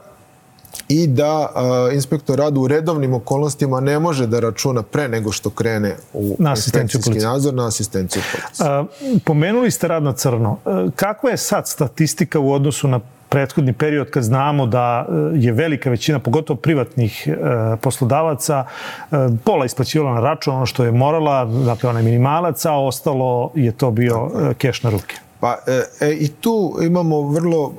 i 0.88 1.06
da 1.06 1.52
a, 1.54 1.88
inspektor 1.92 2.38
rada 2.38 2.60
u 2.60 2.68
redovnim 2.68 3.14
okolnostima 3.14 3.80
ne 3.80 3.98
može 3.98 4.26
da 4.26 4.40
računa 4.40 4.82
pre 4.82 5.08
nego 5.08 5.32
što 5.32 5.50
krene 5.50 5.96
u 6.12 6.36
na 6.38 6.50
inspekcijski 6.50 7.18
nadzor 7.18 7.54
na 7.54 7.66
asistenciju 7.66 8.22
policije. 8.32 8.84
Pomenuli 9.24 9.70
ste 9.70 9.88
rad 9.88 10.02
na 10.02 10.12
crno. 10.12 10.58
E, 10.66 10.90
kakva 10.96 11.30
je 11.30 11.36
sad 11.36 11.68
statistika 11.68 12.38
u 12.40 12.52
odnosu 12.52 12.88
na 12.88 13.00
prethodni 13.34 13.72
period 13.72 14.10
kad 14.10 14.22
znamo 14.22 14.66
da 14.66 15.06
e, 15.08 15.12
je 15.34 15.52
velika 15.52 15.90
većina, 15.90 16.18
pogotovo 16.18 16.56
privatnih 16.56 17.28
e, 17.28 17.32
poslodavaca, 17.76 18.64
e, 18.64 19.16
pola 19.44 19.66
isplaćivala 19.66 20.14
na 20.14 20.20
račun 20.20 20.54
ono 20.54 20.66
što 20.66 20.84
je 20.84 20.92
morala, 20.92 21.44
dakle 21.44 21.90
onaj 21.90 22.02
minimalac, 22.02 22.64
a 22.64 22.72
ostalo 22.72 23.50
je 23.54 23.72
to 23.72 23.90
bio 23.90 24.30
keš 24.58 24.82
na 24.82 24.90
ruke. 24.90 25.16
Pa 25.44 25.58
e, 26.00 26.12
i 26.12 26.28
tu 26.28 26.78
imamo 26.82 27.22
vrlo 27.22 27.72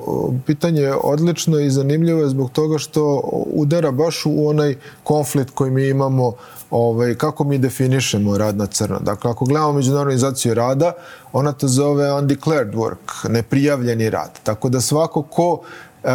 pitanje 0.46 0.92
odlično 1.02 1.58
i 1.58 1.70
zanimljivo 1.70 2.28
zbog 2.28 2.50
toga 2.50 2.78
što 2.78 3.20
udara 3.52 3.90
baš 3.90 4.22
u 4.26 4.48
onaj 4.48 4.74
konflikt 5.04 5.50
koji 5.54 5.70
mi 5.70 5.88
imamo 5.88 6.32
ovaj, 6.70 7.14
kako 7.14 7.44
mi 7.44 7.58
definišemo 7.58 8.38
rad 8.38 8.56
na 8.56 8.66
crno. 8.66 8.98
Dakle, 9.00 9.30
ako 9.30 9.44
gledamo 9.44 9.72
Međunarodnu 9.72 10.02
organizaciju 10.02 10.54
rada, 10.54 10.92
ona 11.32 11.52
to 11.52 11.68
zove 11.68 12.12
undeclared 12.12 12.74
work, 12.74 13.28
neprijavljeni 13.28 14.10
rad. 14.10 14.30
Tako 14.42 14.68
da 14.68 14.80
svako 14.80 15.22
ko 15.22 15.60
e, 16.04 16.08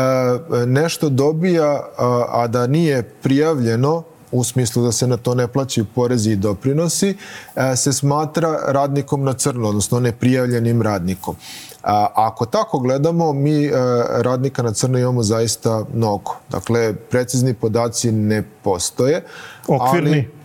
nešto 0.65 1.09
dobija, 1.09 1.83
a, 1.97 2.25
a 2.29 2.47
da 2.47 2.67
nije 2.67 3.03
prijavljeno, 3.03 4.03
u 4.31 4.43
smislu 4.43 4.83
da 4.83 4.91
se 4.91 5.07
na 5.07 5.17
to 5.17 5.35
ne 5.35 5.47
plaćaju 5.47 5.85
porezi 5.95 6.31
i 6.31 6.35
doprinosi, 6.35 7.17
e, 7.55 7.75
se 7.75 7.93
smatra 7.93 8.59
radnikom 8.67 9.23
na 9.23 9.33
crno, 9.33 9.69
odnosno 9.69 9.99
neprijavljenim 9.99 10.81
radnikom. 10.81 11.35
A, 11.83 12.07
ako 12.15 12.45
tako 12.45 12.79
gledamo, 12.79 13.33
mi 13.33 13.65
e, 13.65 13.71
radnika 14.09 14.63
na 14.63 14.73
crno 14.73 14.99
imamo 14.99 15.23
zaista 15.23 15.85
mnogo. 15.93 16.35
Dakle, 16.49 16.93
precizni 16.93 17.53
podaci 17.53 18.11
ne 18.11 18.43
postoje. 18.63 19.23
Okvirni? 19.67 20.11
Ali, 20.11 20.40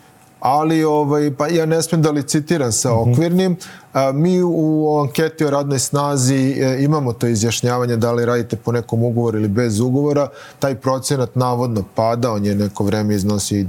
ali 0.47 0.85
ovaj, 0.85 1.35
pa 1.35 1.49
ja 1.49 1.67
ne 1.67 1.83
smem 1.83 2.03
da 2.03 2.11
licitiram 2.11 2.73
sa 2.73 2.91
mhm. 2.91 3.13
okvirnim. 3.13 3.57
A, 3.93 4.13
mi 4.13 4.43
u 4.43 4.99
anketi 5.01 5.45
o 5.45 5.51
radnoj 5.51 5.79
snazi 5.79 6.35
e, 6.37 6.77
imamo 6.85 7.13
to 7.13 7.27
izjašnjavanje 7.27 7.97
da 7.97 8.13
li 8.13 8.25
radite 8.25 8.57
po 8.57 8.73
nekom 8.73 9.03
ugovoru 9.03 9.39
ili 9.39 9.49
bez 9.49 9.81
ugovora. 9.81 10.29
Taj 10.59 10.75
procenat 10.75 11.35
navodno 11.35 11.85
pada, 11.95 12.33
on 12.33 12.45
je 12.45 12.55
neko 12.55 12.85
vreme 12.85 13.15
iznosi 13.15 13.67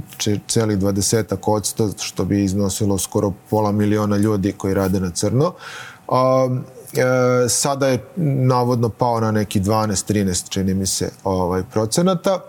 celih 0.48 0.78
20 0.78 1.36
odsto, 1.46 1.90
što 2.00 2.24
bi 2.24 2.44
iznosilo 2.44 2.98
skoro 2.98 3.32
pola 3.50 3.72
miliona 3.72 4.16
ljudi 4.16 4.52
koji 4.52 4.74
rade 4.74 5.00
na 5.00 5.10
crno. 5.10 5.52
A, 6.08 6.48
e, 6.92 7.48
sada 7.48 7.88
je 7.88 8.04
navodno 8.16 8.88
pao 8.88 9.20
na 9.20 9.30
neki 9.30 9.60
12-13, 9.60 10.48
čini 10.48 10.74
mi 10.74 10.86
se, 10.86 11.10
ovaj, 11.24 11.62
procenata. 11.72 12.40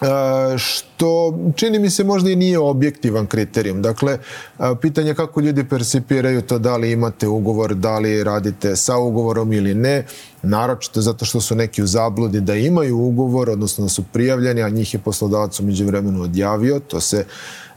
E, 0.00 0.58
što 0.58 1.38
čini 1.56 1.78
mi 1.78 1.90
se 1.90 2.04
možda 2.04 2.30
i 2.30 2.36
nije 2.36 2.58
objektivan 2.58 3.26
kriterijum. 3.26 3.82
Dakle, 3.82 4.12
e, 4.12 4.62
pitanje 4.80 5.14
kako 5.14 5.40
ljudi 5.40 5.68
percipiraju 5.68 6.42
to 6.42 6.58
da 6.58 6.76
li 6.76 6.92
imate 6.92 7.28
ugovor, 7.28 7.74
da 7.74 7.98
li 7.98 8.24
radite 8.24 8.76
sa 8.76 8.96
ugovorom 8.96 9.52
ili 9.52 9.74
ne, 9.74 10.06
naročito 10.42 11.00
zato 11.00 11.24
što 11.24 11.40
su 11.40 11.54
neki 11.54 11.82
u 11.82 11.86
zabludi 11.86 12.40
da 12.40 12.54
imaju 12.54 12.98
ugovor, 12.98 13.50
odnosno 13.50 13.84
da 13.84 13.88
su 13.88 14.02
prijavljeni, 14.12 14.62
a 14.62 14.68
njih 14.68 14.94
je 14.94 15.00
poslodavac 15.00 15.60
umeđu 15.60 15.86
vremenu 15.86 16.22
odjavio. 16.22 16.80
To 16.80 17.00
se 17.00 17.24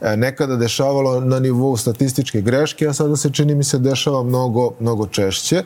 e, 0.00 0.16
nekada 0.16 0.56
dešavalo 0.56 1.20
na 1.20 1.38
nivou 1.38 1.76
statističke 1.76 2.40
greške, 2.40 2.88
a 2.88 2.92
sada 2.92 3.16
se 3.16 3.30
čini 3.30 3.54
mi 3.54 3.64
se 3.64 3.78
dešava 3.78 4.22
mnogo, 4.22 4.70
mnogo 4.80 5.06
češće. 5.06 5.64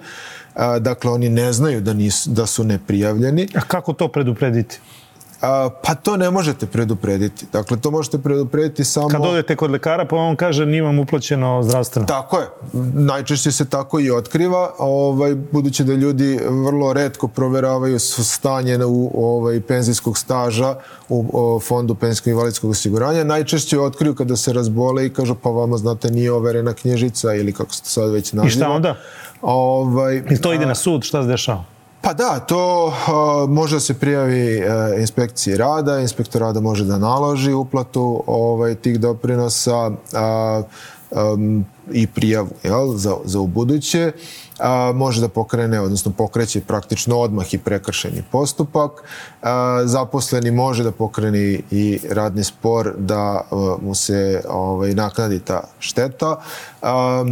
Dakle, 0.81 1.11
oni 1.11 1.29
ne 1.29 1.53
znaju 1.53 1.81
da, 1.81 1.93
nis, 1.93 2.27
da 2.27 2.47
su 2.47 2.65
neprijavljeni. 2.65 3.49
A 3.55 3.61
kako 3.61 3.93
to 3.93 4.09
preduprediti? 4.09 4.81
A, 5.41 5.71
pa 5.83 5.95
to 5.95 6.17
ne 6.17 6.31
možete 6.31 6.67
preduprediti. 6.67 7.47
Dakle, 7.53 7.77
to 7.77 7.91
možete 7.91 8.19
preduprediti 8.19 8.85
samo... 8.85 9.09
Kad 9.09 9.27
odete 9.27 9.57
kod 9.57 9.71
lekara, 9.71 10.05
pa 10.05 10.17
on 10.17 10.37
kaže 10.37 10.67
nimam 10.67 10.99
uplaćeno 10.99 11.63
zdravstveno. 11.63 12.07
Tako 12.07 12.39
je. 12.39 12.47
Najčešće 12.95 13.53
se 13.53 13.65
tako 13.65 14.01
i 14.01 14.11
otkriva, 14.11 14.71
ovaj, 14.79 15.35
budući 15.35 15.85
da 15.85 15.93
ljudi 15.93 16.41
vrlo 16.49 16.93
redko 16.93 17.29
proveravaju 17.29 17.99
stanje 17.99 18.79
u 18.85 19.11
ovaj, 19.25 19.61
penzijskog 19.61 20.19
staža 20.19 20.75
u 21.09 21.27
o, 21.33 21.61
fondu 21.61 21.95
penzijskog 21.95 22.31
invalidskog 22.31 22.71
osiguranja. 22.71 23.25
Najčešće 23.25 23.81
otkriju 23.81 24.15
kada 24.15 24.37
se 24.37 24.53
razbole 24.53 25.07
i 25.07 25.11
kažu 25.11 25.35
pa 25.35 25.51
vama, 25.51 25.77
znate, 25.77 26.11
nije 26.11 26.33
overena 26.33 26.73
knjižica 26.73 27.35
ili 27.35 27.53
kako 27.53 27.73
se 27.73 27.83
to 27.83 27.89
sad 27.89 28.11
već 28.11 28.33
naziva. 28.33 28.49
I 28.49 28.51
šta 28.51 28.71
onda? 28.71 28.97
Ovaj, 29.43 30.23
I 30.31 30.41
to 30.41 30.53
ide 30.53 30.67
na 30.67 30.75
sud, 30.75 31.03
šta 31.03 31.23
se 31.23 31.29
dešava? 31.29 31.65
Pa 32.01 32.13
da, 32.13 32.41
to 32.41 32.87
uh, 32.87 33.51
može 33.51 33.77
da 33.77 33.81
se 33.81 33.95
prijavi 33.95 34.63
uh, 34.63 35.01
inspekciji 35.01 35.57
rada, 35.57 36.01
inspektor 36.01 36.41
rada 36.41 36.61
može 36.61 36.85
da 36.85 36.99
naloži 36.99 37.53
uplatu 37.53 38.23
ovaj, 38.27 38.75
tih 38.75 39.01
doprinosa 39.01 39.87
uh, 39.87 40.65
um, 41.11 41.65
i 41.93 42.07
prijavu 42.07 42.49
jel, 42.63 42.95
za, 42.97 43.17
za 43.25 43.41
ubuduće. 43.41 44.13
A, 44.59 44.93
može 44.95 45.21
da 45.21 45.29
pokrene, 45.29 45.81
odnosno 45.81 46.13
pokreće 46.13 46.61
praktično 46.61 47.19
odmah 47.19 47.55
i 47.55 47.59
prekršeni 47.59 48.23
postupak. 48.33 48.91
A, 49.43 49.83
zaposleni 49.85 50.51
može 50.51 50.85
da 50.85 50.91
pokrene 50.93 51.61
i 51.71 52.01
radni 52.11 52.45
spor 52.45 52.95
da 52.99 53.41
a, 53.51 53.77
mu 53.83 53.95
se 53.95 54.43
ovaj, 54.49 54.95
naknadi 54.95 55.39
ta 55.39 55.61
šteta. 55.79 56.41
A, 56.83 56.91
a, 56.93 57.25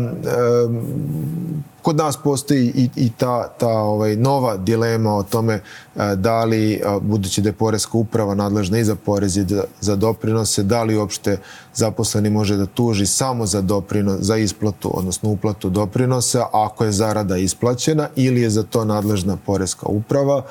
kod 1.87 1.97
nas 1.97 2.17
postoji 2.17 2.73
i, 2.75 2.91
i 2.97 3.11
ta, 3.11 3.49
ta 3.49 3.69
ovaj, 3.69 4.17
nova 4.17 4.57
dilema 4.57 5.15
o 5.15 5.23
tome 5.23 5.61
a, 5.97 6.15
da 6.15 6.45
li, 6.45 6.83
a, 6.85 6.99
budući 6.99 7.41
da 7.41 7.49
je 7.49 7.53
Poreska 7.53 7.99
uprava 7.99 8.35
nadležna 8.35 8.79
i 8.79 8.85
za 8.85 8.97
porez 8.97 9.37
i 9.37 9.45
da, 9.45 9.65
za 9.81 9.97
doprinose, 9.97 10.63
da 10.63 10.83
li 10.83 10.97
uopšte 10.97 11.39
zaposleni 11.75 12.31
može 12.31 12.57
da 12.57 12.67
tuži 12.67 13.07
samo 13.07 13.47
za 13.47 13.61
doprinos, 13.61 14.21
za 14.21 14.37
isplatu, 14.37 14.91
odnosno 14.99 15.31
uplatu 15.31 15.71
doprinosa, 15.71 16.47
ako 16.53 16.85
je 16.85 16.93
zarada 16.93 17.37
isplaćena 17.37 18.09
ili 18.17 18.41
je 18.41 18.51
za 18.51 18.63
to 18.63 18.85
nadležna 18.85 19.37
Poreska 19.47 19.87
uprava. 19.87 20.43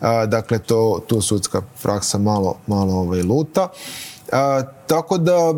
A, 0.00 0.26
dakle, 0.26 0.58
to, 0.58 1.00
tu 1.06 1.20
sudska 1.20 1.62
praksa 1.82 2.18
malo, 2.18 2.54
malo 2.66 2.94
ovaj, 2.94 3.22
luta. 3.22 3.68
A, 4.34 4.62
tako 4.86 5.18
da 5.18 5.32
a, 5.32 5.54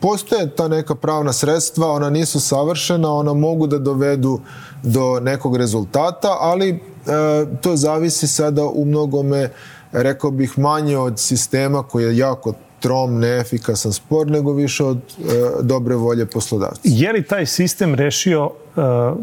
postoje 0.00 0.56
ta 0.56 0.68
neka 0.68 0.94
pravna 0.94 1.32
sredstva, 1.32 1.90
ona 1.90 2.10
nisu 2.10 2.40
savršena, 2.40 3.12
ona 3.12 3.34
mogu 3.34 3.66
da 3.66 3.78
dovedu 3.78 4.40
do 4.82 5.20
nekog 5.20 5.56
rezultata, 5.56 6.36
ali 6.40 6.80
a, 7.06 7.44
to 7.60 7.76
zavisi 7.76 8.26
sada 8.26 8.64
u 8.64 8.84
mnogome 8.84 9.50
rekao 9.92 10.30
bih 10.30 10.58
manje 10.58 10.98
od 10.98 11.18
sistema 11.18 11.82
koji 11.82 12.04
je 12.04 12.16
jako 12.16 12.52
trom, 12.84 13.18
neefikasan 13.20 13.92
spor, 13.92 14.30
nego 14.30 14.52
više 14.52 14.84
od 14.84 14.98
e, 14.98 15.22
dobre 15.62 15.94
volje 15.94 16.26
poslodavca. 16.26 16.80
Je 16.84 17.12
li 17.12 17.22
taj 17.22 17.46
sistem 17.46 17.94
rešio 17.94 18.50
e, 18.50 18.80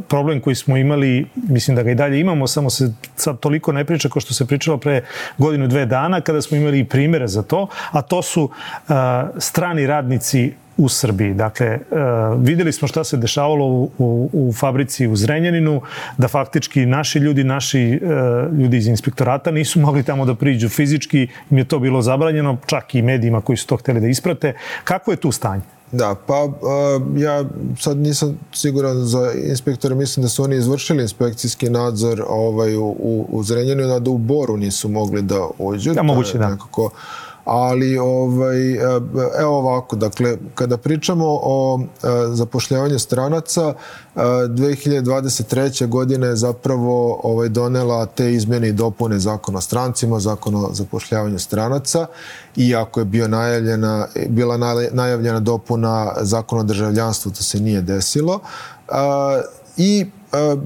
problem 0.08 0.42
koji 0.42 0.56
smo 0.56 0.78
imali, 0.78 1.28
mislim 1.36 1.76
da 1.76 1.84
ga 1.84 1.92
i 1.92 1.96
dalje 1.96 2.20
imamo, 2.20 2.48
samo 2.48 2.70
se 2.70 2.94
sad 3.16 3.40
toliko 3.40 3.72
ne 3.72 3.86
priča 3.86 4.10
kao 4.10 4.22
što 4.22 4.34
se 4.34 4.46
pričalo 4.46 4.78
pre 4.78 5.04
godinu, 5.38 5.68
dve 5.68 5.86
dana, 5.86 6.22
kada 6.22 6.42
smo 6.42 6.58
imali 6.58 6.80
i 6.80 6.88
primere 6.88 7.28
za 7.28 7.44
to, 7.44 7.68
a 7.92 8.02
to 8.02 8.22
su 8.22 8.50
e, 8.50 8.94
strani 9.38 9.88
radnici 9.88 10.54
u 10.82 10.90
Srbiji. 10.90 11.34
Dakle, 11.34 11.80
uh, 11.92 11.98
videli 12.42 12.72
smo 12.72 12.88
šta 12.88 13.04
se 13.04 13.18
dešavalo 13.18 13.66
u, 13.66 13.92
u, 13.98 14.30
u 14.34 14.54
fabrici 14.54 15.08
u 15.08 15.16
Zrenjaninu, 15.16 15.82
da 16.18 16.28
faktički 16.28 16.86
naši 16.86 17.20
ljudi, 17.20 17.44
naši 17.44 18.00
uh, 18.02 18.60
ljudi 18.60 18.78
iz 18.78 18.88
inspektorata 18.88 19.52
nisu 19.52 19.80
mogli 19.80 20.04
tamo 20.04 20.26
da 20.26 20.36
priđu 20.36 20.70
fizički, 20.70 21.28
im 21.50 21.58
je 21.58 21.64
to 21.64 21.80
bilo 21.80 22.02
zabranjeno, 22.02 22.58
čak 22.66 22.96
i 22.96 23.02
medijima 23.02 23.42
koji 23.42 23.58
su 23.58 23.68
to 23.68 23.78
hteli 23.78 24.02
da 24.02 24.08
isprate. 24.08 24.54
Kako 24.84 25.12
je 25.12 25.18
tu 25.18 25.32
stanje? 25.32 25.62
Da, 25.92 26.16
pa 26.28 26.44
uh, 26.44 26.54
ja 27.18 27.44
sad 27.80 27.98
nisam 27.98 28.40
siguran 28.54 28.98
za 28.98 29.32
inspektore, 29.50 29.96
mislim 29.96 30.24
da 30.24 30.30
su 30.30 30.44
oni 30.44 30.56
izvršili 30.56 31.02
inspekcijski 31.02 31.70
nadzor 31.70 32.24
ovaj, 32.28 32.76
u, 32.76 32.86
u, 32.86 33.28
u 33.30 33.44
Zrenjaninu, 33.44 34.00
da 34.00 34.10
u 34.10 34.18
Boru 34.18 34.58
nisu 34.58 34.90
mogli 34.90 35.22
da 35.22 35.48
uđu. 35.58 35.94
Ja, 35.94 36.04
moguće, 36.04 36.38
da. 36.38 36.50
Nekako, 36.50 36.90
ali 37.46 37.98
ovaj, 37.98 38.74
evo 39.40 39.58
ovako, 39.58 39.96
dakle, 39.96 40.38
kada 40.56 40.78
pričamo 40.78 41.26
o 41.28 41.80
e, 41.82 42.08
zapošljavanju 42.34 43.00
stranaca, 43.00 43.74
2023. 44.16 45.84
E, 45.84 45.88
godine 45.88 46.28
je 46.28 46.36
zapravo 46.36 47.20
ovaj, 47.24 47.50
donela 47.50 48.06
te 48.06 48.34
izmene 48.34 48.70
i 48.70 48.74
dopune 48.74 49.20
zakona 49.20 49.58
o 49.58 49.62
strancima, 49.62 50.20
zakon 50.20 50.56
o 50.56 50.70
zapošljavanju 50.74 51.40
stranaca, 51.40 52.08
iako 52.56 53.00
je 53.00 53.06
bio 53.06 53.28
najavljena, 53.28 54.08
bila 54.28 54.58
najavljena 54.92 55.40
dopuna 55.40 56.14
zakona 56.22 56.62
o 56.62 56.66
državljanstvu, 56.66 57.32
to 57.32 57.44
se 57.44 57.60
nije 57.60 57.82
desilo. 57.82 58.40
I 59.78 60.06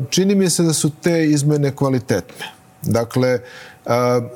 čini 0.10 0.36
mi 0.36 0.50
se 0.50 0.64
da 0.64 0.74
su 0.74 0.92
te 1.02 1.26
izmene 1.26 1.76
kvalitetne. 1.76 2.52
Dakle, 2.82 3.40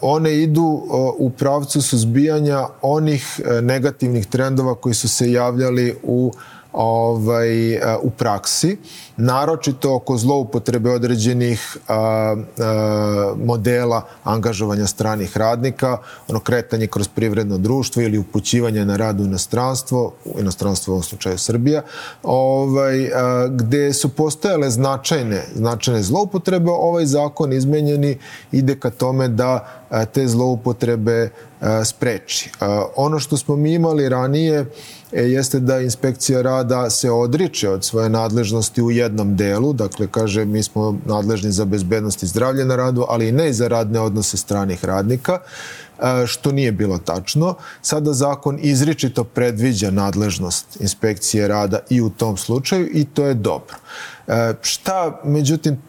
one 0.01 0.35
idu 0.35 0.83
u 1.17 1.29
pravcu 1.29 1.81
suzbijanja 1.81 2.67
onih 2.81 3.41
e, 3.45 3.61
negativnih 3.61 4.25
trendova 4.25 4.75
koji 4.75 4.95
su 4.95 5.09
se 5.09 5.31
javljali 5.31 5.95
u 6.03 6.33
ovaj, 6.73 7.77
u 8.01 8.09
praksi 8.09 8.77
naročito 9.17 9.95
oko 9.95 10.17
zloupotrebe 10.17 10.91
određenih 10.91 11.77
a, 11.87 11.95
a, 11.95 13.33
modela 13.45 14.05
angažovanja 14.23 14.87
stranih 14.87 15.37
radnika, 15.37 15.97
ono 16.27 16.39
kretanje 16.39 16.87
kroz 16.87 17.07
privredno 17.07 17.57
društvo 17.57 18.01
ili 18.01 18.17
upućivanje 18.17 18.85
na 18.85 18.97
rad 18.97 19.19
u 19.19 19.23
inostranstvo, 19.23 20.13
u 20.25 20.39
inostranstvo 20.39 20.95
u 20.95 21.01
slučaju 21.01 21.37
Srbija, 21.37 21.81
ovaj, 22.23 23.11
a, 23.13 23.47
gde 23.51 23.93
su 23.93 24.09
postojale 24.09 24.69
značajne, 24.69 25.45
značajne 25.55 26.03
zloupotrebe, 26.03 26.71
ovaj 26.71 27.05
zakon 27.05 27.53
izmenjeni 27.53 28.17
ide 28.51 28.79
ka 28.79 28.89
tome 28.89 29.27
da 29.27 29.78
te 30.13 30.27
zloupotrebe 30.27 31.29
spreči. 31.85 32.51
Ono 32.95 33.19
što 33.19 33.37
smo 33.37 33.55
mi 33.55 33.73
imali 33.73 34.09
ranije 34.09 34.65
e, 35.11 35.21
jeste 35.23 35.59
da 35.59 35.79
inspekcija 35.79 36.41
rada 36.41 36.89
se 36.89 37.11
odriče 37.11 37.69
od 37.69 37.85
svoje 37.85 38.09
nadležnosti 38.09 38.81
u 38.81 38.91
jednom 38.91 39.35
delu, 39.35 39.73
dakle 39.73 40.07
kaže 40.11 40.45
mi 40.45 40.63
smo 40.63 40.97
nadležni 41.05 41.51
za 41.51 41.65
bezbednost 41.65 42.23
i 42.23 42.27
zdravlje 42.27 42.65
na 42.65 42.75
radu, 42.75 43.05
ali 43.09 43.27
i 43.27 43.31
ne 43.31 43.53
za 43.53 43.67
radne 43.67 43.99
odnose 43.99 44.37
stranih 44.37 44.85
radnika, 44.85 45.39
što 46.27 46.51
nije 46.51 46.71
bilo 46.71 46.97
tačno. 46.97 47.55
Sada 47.81 48.13
zakon 48.13 48.59
izričito 48.61 49.23
predviđa 49.23 49.91
nadležnost 49.91 50.77
inspekcije 50.79 51.47
rada 51.47 51.79
i 51.89 52.01
u 52.01 52.09
tom 52.09 52.37
slučaju 52.37 52.89
i 52.93 53.05
to 53.05 53.25
je 53.25 53.33
dobro. 53.33 53.75
E, 54.27 54.53
šta, 54.61 55.21
međutim, 55.23 55.81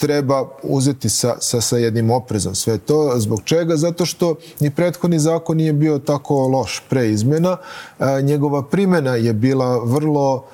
treba 0.00 0.48
uzeti 0.62 1.08
sa, 1.08 1.36
sa, 1.40 1.60
sa 1.60 1.76
jednim 1.76 2.10
oprezom 2.10 2.54
sve 2.54 2.78
to. 2.78 3.12
Zbog 3.16 3.40
čega? 3.44 3.76
Zato 3.76 4.06
što 4.06 4.34
ni 4.60 4.70
prethodni 4.70 5.18
zakon 5.18 5.56
nije 5.56 5.72
bio 5.72 5.98
tako 5.98 6.48
loš 6.48 6.82
pre 6.88 7.10
izmena. 7.10 7.56
E, 7.98 8.22
njegova 8.22 8.62
primjena 8.62 9.14
je 9.14 9.32
bila 9.32 9.78
vrlo 9.84 10.44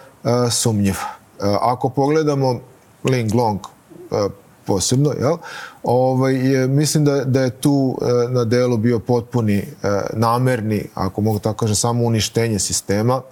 sumnjiva. 0.50 1.06
Eh, 1.40 1.56
ako 1.60 1.88
pogledamo 1.88 2.60
Ling 3.04 3.34
Long 3.34 3.60
posebno, 4.64 5.12
jel? 5.20 5.36
Ovaj, 5.82 6.34
je, 6.34 6.66
mislim 6.66 7.04
da, 7.04 7.24
da 7.24 7.40
je 7.40 7.50
tu 7.50 7.98
na 8.30 8.44
delu 8.44 8.76
bio 8.76 8.98
potpuni 8.98 9.64
namerni, 10.12 10.84
ako 10.94 11.20
mogu 11.20 11.38
tako 11.38 11.56
kažem, 11.56 11.76
samo 11.76 12.04
uništenje 12.04 12.58
sistema 12.58 13.22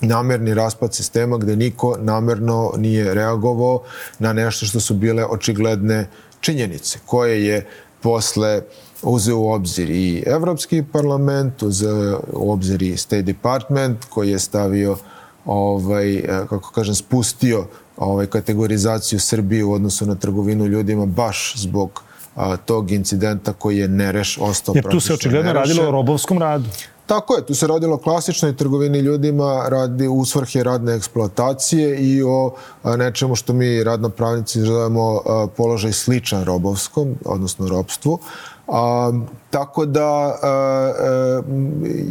namerni 0.00 0.54
raspad 0.54 0.94
sistema 0.94 1.38
gde 1.38 1.56
niko 1.56 1.96
namerno 2.00 2.72
nije 2.76 3.14
reagovao 3.14 3.82
na 4.18 4.32
nešto 4.32 4.66
što 4.66 4.80
su 4.80 4.94
bile 4.94 5.24
očigledne 5.24 6.06
činjenice 6.40 6.98
koje 7.06 7.46
je 7.46 7.66
posle 8.00 8.62
uzeo 9.02 9.38
u 9.38 9.50
obzir 9.52 9.90
i 9.90 10.22
Evropski 10.26 10.84
parlament, 10.92 11.62
uzeo 11.62 12.20
u 12.32 12.52
obzir 12.52 12.82
i 12.82 12.96
State 12.96 13.22
Department 13.22 14.04
koji 14.04 14.30
je 14.30 14.38
stavio 14.38 14.96
ovaj, 15.44 16.22
kako 16.48 16.72
kažem, 16.72 16.94
spustio 16.94 17.66
ovaj, 17.96 18.26
kategorizaciju 18.26 19.20
Srbije 19.20 19.64
u 19.64 19.72
odnosu 19.72 20.06
na 20.06 20.14
trgovinu 20.14 20.66
ljudima 20.66 21.06
baš 21.06 21.52
zbog 21.56 22.02
a, 22.36 22.56
tog 22.56 22.90
incidenta 22.90 23.52
koji 23.52 23.78
je 23.78 23.88
nereš, 23.88 24.38
ostao 24.40 24.74
Jer 24.74 24.88
tu 24.90 25.00
se 25.00 25.14
očigledno 25.14 25.52
nerešen. 25.52 25.68
radilo 25.68 25.88
o 25.88 25.92
robovskom 25.92 26.38
radu. 26.38 26.68
Tako 27.08 27.34
je, 27.34 27.46
tu 27.46 27.54
se 27.54 27.66
radilo 27.66 27.94
o 27.94 27.98
klasičnoj 27.98 28.56
trgovini 28.56 28.98
ljudima 28.98 29.68
radi 29.68 30.08
u 30.08 30.24
svrhe 30.24 30.62
radne 30.62 30.94
eksploatacije 30.94 31.96
i 31.98 32.22
o 32.22 32.54
nečemu 32.84 33.34
što 33.34 33.52
mi 33.52 33.84
radnopravnici 33.84 34.60
zovemo 34.60 35.20
položaj 35.56 35.92
sličan 35.92 36.44
robovskom, 36.44 37.14
odnosno 37.24 37.68
robstvu. 37.68 38.18
A, 38.68 39.12
tako 39.50 39.86
da 39.86 40.06
a, 40.06 40.36
a, 40.42 41.42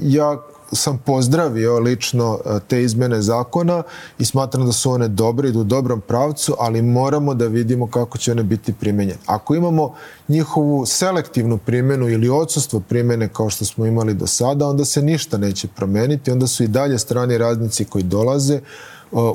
ja 0.03 0.37
sam 0.71 0.97
pozdravio 0.97 1.79
lično 1.79 2.39
e, 2.45 2.59
te 2.67 2.83
izmene 2.83 3.21
zakona 3.21 3.83
i 4.19 4.25
smatram 4.25 4.65
da 4.65 4.71
su 4.71 4.91
one 4.91 5.07
dobre, 5.07 5.49
idu 5.49 5.59
u 5.59 5.63
dobrom 5.63 6.01
pravcu, 6.01 6.55
ali 6.59 6.81
moramo 6.81 7.33
da 7.33 7.47
vidimo 7.47 7.87
kako 7.87 8.17
će 8.17 8.31
one 8.31 8.43
biti 8.43 8.73
primenjene. 8.73 9.19
Ako 9.25 9.55
imamo 9.55 9.93
njihovu 10.27 10.85
selektivnu 10.85 11.57
primjenu 11.57 12.09
ili 12.09 12.29
odsustvo 12.29 12.79
primjene 12.79 13.29
kao 13.29 13.49
što 13.49 13.65
smo 13.65 13.85
imali 13.85 14.13
do 14.13 14.27
sada, 14.27 14.67
onda 14.67 14.85
se 14.85 15.01
ništa 15.01 15.37
neće 15.37 15.67
promeniti, 15.67 16.31
onda 16.31 16.47
su 16.47 16.63
i 16.63 16.67
dalje 16.67 16.99
strani 16.99 17.37
radnici 17.37 17.85
koji 17.85 18.03
dolaze 18.03 18.55
e, 18.55 18.61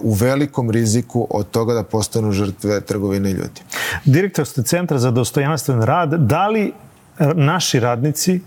u 0.03 0.13
velikom 0.13 0.71
riziku 0.71 1.27
od 1.31 1.51
toga 1.51 1.75
da 1.75 1.83
postanu 1.83 2.33
žrtve 2.33 2.81
trgovine 2.81 3.31
ljudi. 3.31 3.61
Direktor 4.05 4.47
ste 4.47 4.63
Centra 4.63 4.99
za 4.99 5.11
dostojanstven 5.11 5.83
rad, 5.83 6.11
da 6.11 6.49
li 6.49 6.73
e, 7.19 7.27
naši 7.35 7.81
radnici 7.81 8.41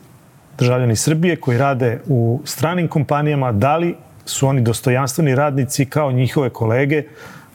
državljani 0.57 0.95
Srbije 0.95 1.35
koji 1.35 1.57
rade 1.57 1.99
u 2.07 2.41
stranim 2.45 2.87
kompanijama, 2.87 3.51
da 3.51 3.77
li 3.77 3.95
su 4.25 4.47
oni 4.47 4.61
dostojanstveni 4.61 5.35
radnici 5.35 5.85
kao 5.85 6.11
njihove 6.11 6.49
kolege 6.49 7.03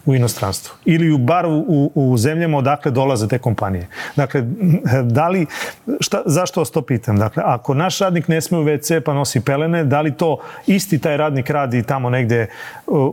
u 0.06 0.14
inostranstvu 0.14 0.74
ili 0.84 1.12
u 1.12 1.18
bar 1.18 1.46
u, 1.46 1.92
u, 1.94 2.16
zemljama 2.18 2.58
odakle 2.58 2.90
dolaze 2.90 3.28
te 3.28 3.38
kompanije. 3.38 3.86
Dakle, 4.16 4.42
da 5.16 5.28
li, 5.28 5.46
šta, 6.00 6.22
zašto 6.26 6.60
vas 6.60 6.70
to 6.70 6.82
pitam? 6.82 7.16
Dakle, 7.16 7.42
ako 7.46 7.74
naš 7.74 7.98
radnik 7.98 8.28
ne 8.28 8.40
sme 8.40 8.58
u 8.58 8.64
WC 8.64 9.00
pa 9.00 9.14
nosi 9.14 9.40
pelene, 9.40 9.84
da 9.84 10.00
li 10.00 10.16
to 10.16 10.38
isti 10.66 10.98
taj 10.98 11.16
radnik 11.16 11.50
radi 11.50 11.82
tamo 11.82 12.10
negde 12.10 12.46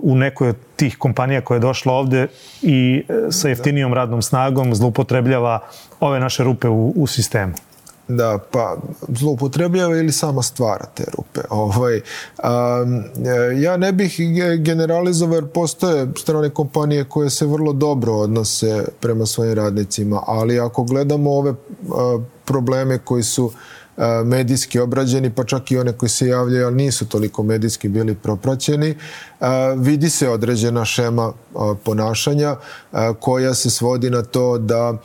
u 0.02 0.15
nekoj 0.15 0.50
od 0.50 0.56
tih 0.76 0.97
kompanija 0.97 1.41
koja 1.41 1.56
je 1.56 1.60
došla 1.60 1.93
ovde 1.93 2.28
i 2.62 3.04
e, 3.10 3.32
sa 3.32 3.50
jeftinijom 3.50 3.93
radnom 3.93 4.21
snagom 4.21 4.76
zloupotrebljava 4.76 5.60
ove 6.00 6.19
naše 6.19 6.43
rupe 6.43 6.67
u, 6.67 6.93
u 6.95 7.08
sistemu? 7.08 7.54
Da 8.08 8.39
pa 8.52 8.78
zloupotrebljava 9.08 9.98
ili 9.98 10.12
sama 10.12 10.43
stvara 10.43 10.86
te 10.96 11.04
rupe. 11.17 11.41
Ovaj, 11.50 11.96
um, 11.96 13.04
ja 13.62 13.78
ne 13.78 13.91
bih 13.91 14.17
generalizovao 14.60 15.36
jer 15.36 15.48
postoje 15.48 16.08
strane 16.17 16.50
kompanije 16.50 17.04
koje 17.04 17.30
se 17.30 17.46
vrlo 17.46 17.74
dobro 17.74 18.13
odnose 18.13 18.86
prema 19.00 19.26
svojim 19.26 19.54
radnicima, 19.54 20.24
ali 20.28 20.60
ako 20.60 20.84
gledamo 20.84 21.32
ove 21.32 21.52
uh, 21.52 21.58
probleme 22.46 22.98
koji 22.98 23.24
su 23.24 23.46
uh, 23.46 23.54
medijski 24.26 24.80
obrađeni, 24.80 25.30
pa 25.30 25.43
čak 25.43 25.72
i 25.72 25.78
one 25.78 25.93
koji 25.93 26.10
se 26.10 26.28
javljaju, 26.28 26.65
ali 26.65 26.76
nisu 26.76 27.06
toliko 27.10 27.43
medijski 27.43 27.89
bili 27.89 28.15
propraćeni, 28.15 28.96
vidi 29.76 30.10
se 30.10 30.30
određena 30.30 30.86
šema 30.86 31.34
ponašanja 31.84 32.56
koja 33.20 33.54
se 33.54 33.70
svodi 33.70 34.10
na 34.10 34.24
to 34.24 34.58
da 34.58 34.98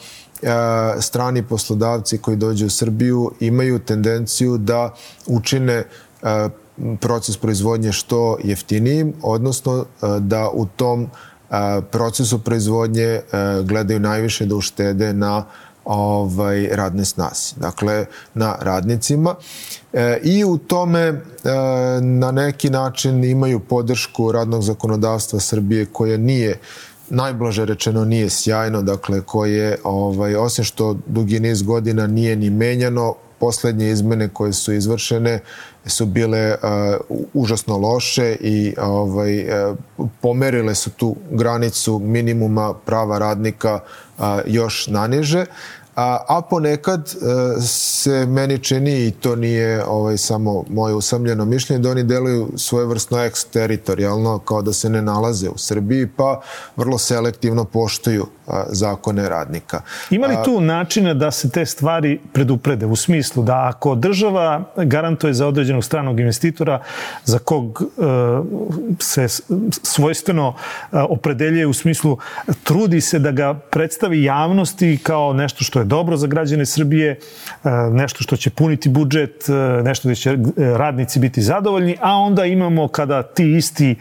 strani 1.01 1.43
poslodavci 1.43 2.19
koji 2.19 2.37
dođu 2.37 2.67
u 2.67 2.71
Srbiju 2.71 3.33
imaju 3.41 3.79
tendenciju 3.79 4.59
da 4.59 4.95
učine 5.27 5.85
proces 7.01 7.37
proizvodnje 7.37 7.93
što 7.93 8.37
jeftinijim, 8.45 9.13
odnosno 9.23 9.85
da 10.21 10.49
u 10.53 10.67
tom 10.67 11.11
procesu 11.91 12.39
proizvodnje 12.39 13.21
gledaju 13.65 14.01
najviše 14.01 14.47
da 14.47 14.55
uštede 14.55 15.13
na 15.13 15.45
ovaj 15.85 16.69
radne 16.73 17.05
snasi. 17.05 17.55
Dakle, 17.61 18.07
na 18.35 18.57
radnicima. 18.61 19.35
E, 19.93 20.19
I 20.23 20.45
u 20.45 20.59
tome 20.59 21.01
e, 21.01 21.21
na 22.01 22.31
neki 22.31 22.71
način 22.71 23.25
imaju 23.25 23.61
podršku 23.61 24.33
radnog 24.33 24.63
zakonodavstva 24.63 25.41
Srbije 25.41 25.87
koje 25.87 26.19
nije 26.19 26.59
najblaže 27.13 27.65
rečeno 27.65 28.05
nije 28.05 28.31
sjajno, 28.31 28.83
dakle 28.83 29.21
koje 29.21 29.79
ovaj, 29.85 30.37
osim 30.37 30.65
što 30.65 30.97
dugi 31.07 31.41
niz 31.41 31.63
godina 31.63 32.07
nije 32.07 32.37
ni 32.37 32.51
menjano, 32.51 33.15
poslednje 33.41 33.91
izmene 33.91 34.29
koje 34.29 34.53
su 34.53 34.73
izvršene 34.73 35.41
su 35.87 36.07
bile 36.07 36.55
uh, 36.55 37.19
užasno 37.35 37.79
loše 37.79 38.37
i 38.41 38.75
ovaj, 38.79 39.41
uh, 39.41 39.77
pomerile 40.21 40.75
su 40.75 40.91
tu 40.91 41.17
granicu 41.31 41.99
minimuma 41.99 42.75
prava 42.75 43.19
radnika 43.19 43.81
uh, 44.19 44.25
još 44.47 44.87
naniže. 44.87 45.47
A, 45.95 46.19
a 46.29 46.43
ponekad 46.51 47.01
e, 47.01 47.61
se 47.61 48.27
meni 48.27 48.59
čini, 48.59 49.07
i 49.07 49.11
to 49.11 49.37
nije 49.37 49.85
ovaj, 49.85 50.19
samo 50.19 50.65
moje 50.71 50.95
usamljeno 50.95 51.45
mišljenje, 51.45 51.83
da 51.83 51.91
oni 51.91 52.05
deluju 52.05 52.49
svojevrsno 52.57 53.19
eksteritorijalno, 53.19 54.39
kao 54.39 54.63
da 54.63 54.73
se 54.73 54.91
ne 54.91 55.03
nalaze 55.03 55.49
u 55.49 55.59
Srbiji, 55.59 56.07
pa 56.17 56.41
vrlo 56.77 56.99
selektivno 56.99 57.65
poštuju 57.65 58.27
a, 58.47 58.65
zakone 58.69 59.29
radnika. 59.29 59.83
Ima 60.11 60.27
li 60.27 60.37
tu 60.45 60.61
načina 60.61 61.15
da 61.15 61.31
se 61.31 61.51
te 61.51 61.67
stvari 61.67 62.21
preduprede 62.33 62.87
u 62.87 62.97
smislu 62.97 63.43
da 63.43 63.69
ako 63.75 63.95
država 63.95 64.65
garantuje 64.77 65.35
za 65.35 65.47
određenog 65.47 65.85
stranog 65.85 66.21
investitora 66.21 66.83
za 67.25 67.39
kog 67.39 67.83
e, 67.83 68.03
se 68.99 69.29
svojstveno 69.83 70.55
e, 70.93 70.99
opredeljuje 70.99 71.67
u 71.67 71.73
smislu 71.73 72.19
trudi 72.65 73.01
se 73.01 73.19
da 73.19 73.31
ga 73.31 73.55
predstavi 73.55 74.23
javnosti 74.23 74.99
kao 75.03 75.33
nešto 75.33 75.65
što 75.65 75.82
je 75.83 75.87
dobro 75.87 76.17
za 76.17 76.27
građane 76.27 76.67
Srbije, 76.67 77.11
e, 77.11 77.19
nešto 77.91 78.23
što 78.23 78.37
će 78.37 78.51
puniti 78.51 78.89
budžet, 78.89 79.49
e, 79.49 79.83
nešto 79.83 80.09
gde 80.09 80.15
će 80.15 80.31
e, 80.31 80.37
radnici 80.57 81.19
biti 81.19 81.43
zadovoljni, 81.43 81.97
a 82.01 82.17
onda 82.17 82.45
imamo 82.45 82.89
kada 82.89 83.23
ti 83.23 83.57
isti 83.57 83.97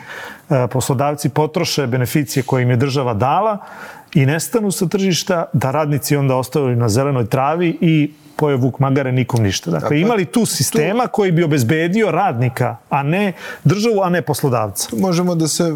poslodavci 0.72 1.30
potroše 1.30 1.88
beneficije 1.88 2.44
koje 2.44 2.63
im 2.63 2.70
je 2.70 2.76
država 2.76 3.13
dala 3.13 3.58
i 4.13 4.26
nestanu 4.26 4.72
sa 4.72 4.88
tržišta, 4.88 5.46
da 5.54 5.72
radnici 5.72 6.15
onda 6.15 6.36
ostaju 6.36 6.76
na 6.76 6.89
zelenoj 6.89 7.26
travi 7.26 7.78
i 7.82 8.12
pojeo 8.41 8.58
Vuk 8.58 8.80
Magare, 8.80 9.12
nikom 9.12 9.43
ništa. 9.43 9.71
Dakle, 9.71 9.99
imali 9.99 10.25
tu 10.25 10.45
sistema 10.45 11.08
koji 11.08 11.32
bi 11.32 11.43
obezbedio 11.43 12.12
radnika, 12.12 12.77
a 12.89 13.04
ne 13.04 13.34
državu, 13.63 14.01
a 14.01 14.10
ne 14.10 14.21
poslodavca. 14.21 14.89
Možemo 14.97 15.36
da 15.36 15.47
se 15.47 15.63
e, 15.63 15.73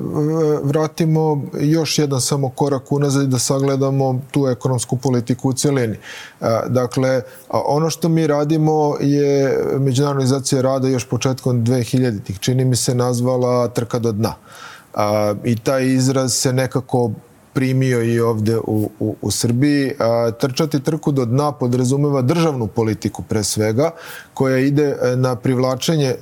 vratimo 0.63 1.45
još 1.61 1.99
jedan 1.99 2.21
samo 2.21 2.49
korak 2.49 2.91
unazad 2.91 3.23
i 3.23 3.27
da 3.27 3.39
sagledamo 3.39 4.21
tu 4.31 4.47
ekonomsku 4.47 4.97
politiku 4.97 5.49
u 5.49 5.53
celini. 5.53 5.93
E, 5.95 6.45
dakle, 6.67 7.21
ono 7.49 7.89
što 7.89 8.09
mi 8.09 8.27
radimo 8.27 8.95
je 9.01 9.57
Međunarodna 9.79 10.17
organizacija 10.17 10.61
rada 10.61 10.87
još 10.87 11.05
početkom 11.05 11.65
2000-ih, 11.65 12.39
čini 12.39 12.65
mi 12.65 12.75
se, 12.75 12.95
nazvala 12.95 13.67
trka 13.67 13.99
do 13.99 14.11
dna. 14.11 14.33
I 15.43 15.55
taj 15.55 15.85
izraz 15.85 16.33
se 16.33 16.53
nekako 16.53 17.11
primio 17.55 18.03
i 18.03 18.19
ovde 18.19 18.57
u, 18.57 18.89
u, 18.99 19.15
u 19.21 19.31
Srbiji. 19.31 19.93
A, 19.99 20.31
trčati 20.31 20.79
trku 20.79 21.11
do 21.11 21.25
dna 21.25 21.51
podrazumeva 21.51 22.21
državnu 22.21 22.67
politiku 22.67 23.23
pre 23.23 23.43
svega, 23.43 23.91
koja 24.33 24.57
ide 24.57 24.83
e, 24.83 25.15
na 25.15 25.35
privlačenje 25.35 26.09
a, 26.09 26.15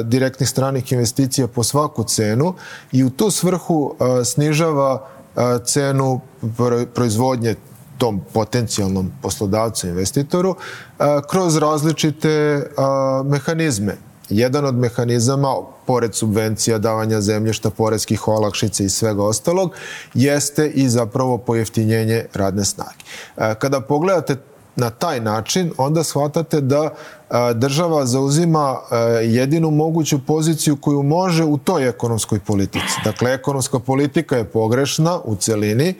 e, 0.00 0.02
direktnih 0.04 0.48
stranih 0.48 0.92
investicija 0.92 1.48
po 1.48 1.62
svaku 1.62 2.04
cenu 2.04 2.54
i 2.92 3.04
u 3.04 3.10
tu 3.10 3.30
svrhu 3.30 3.94
a, 3.98 4.24
snižava 4.24 5.06
a, 5.36 5.58
cenu 5.64 6.20
proizvodnje 6.94 7.54
tom 7.98 8.20
potencijalnom 8.32 9.12
poslodavcu, 9.22 9.88
investitoru, 9.88 10.56
a, 10.98 11.20
kroz 11.30 11.56
različite 11.56 12.66
a, 12.76 13.22
mehanizme 13.26 13.96
jedan 14.28 14.64
od 14.64 14.74
mehanizama, 14.74 15.54
pored 15.86 16.14
subvencija, 16.14 16.78
davanja 16.78 17.20
zemljišta, 17.20 17.70
porezkih 17.70 18.28
olakšica 18.28 18.84
i 18.84 18.88
svega 18.88 19.22
ostalog, 19.22 19.72
jeste 20.14 20.68
i 20.68 20.88
zapravo 20.88 21.38
pojeftinjenje 21.38 22.26
radne 22.34 22.64
snage. 22.64 23.04
E, 23.36 23.54
kada 23.54 23.80
pogledate 23.80 24.36
na 24.76 24.90
taj 24.90 25.20
način, 25.20 25.72
onda 25.78 26.04
shvatate 26.04 26.60
da 26.60 26.90
država 27.54 28.06
zauzima 28.06 28.76
jedinu 29.22 29.70
moguću 29.70 30.26
poziciju 30.26 30.76
koju 30.76 31.02
može 31.02 31.44
u 31.44 31.58
toj 31.58 31.88
ekonomskoj 31.88 32.40
politici. 32.40 32.94
Dakle, 33.04 33.32
ekonomska 33.32 33.78
politika 33.78 34.36
je 34.36 34.44
pogrešna 34.44 35.20
u 35.24 35.36
celini 35.36 35.94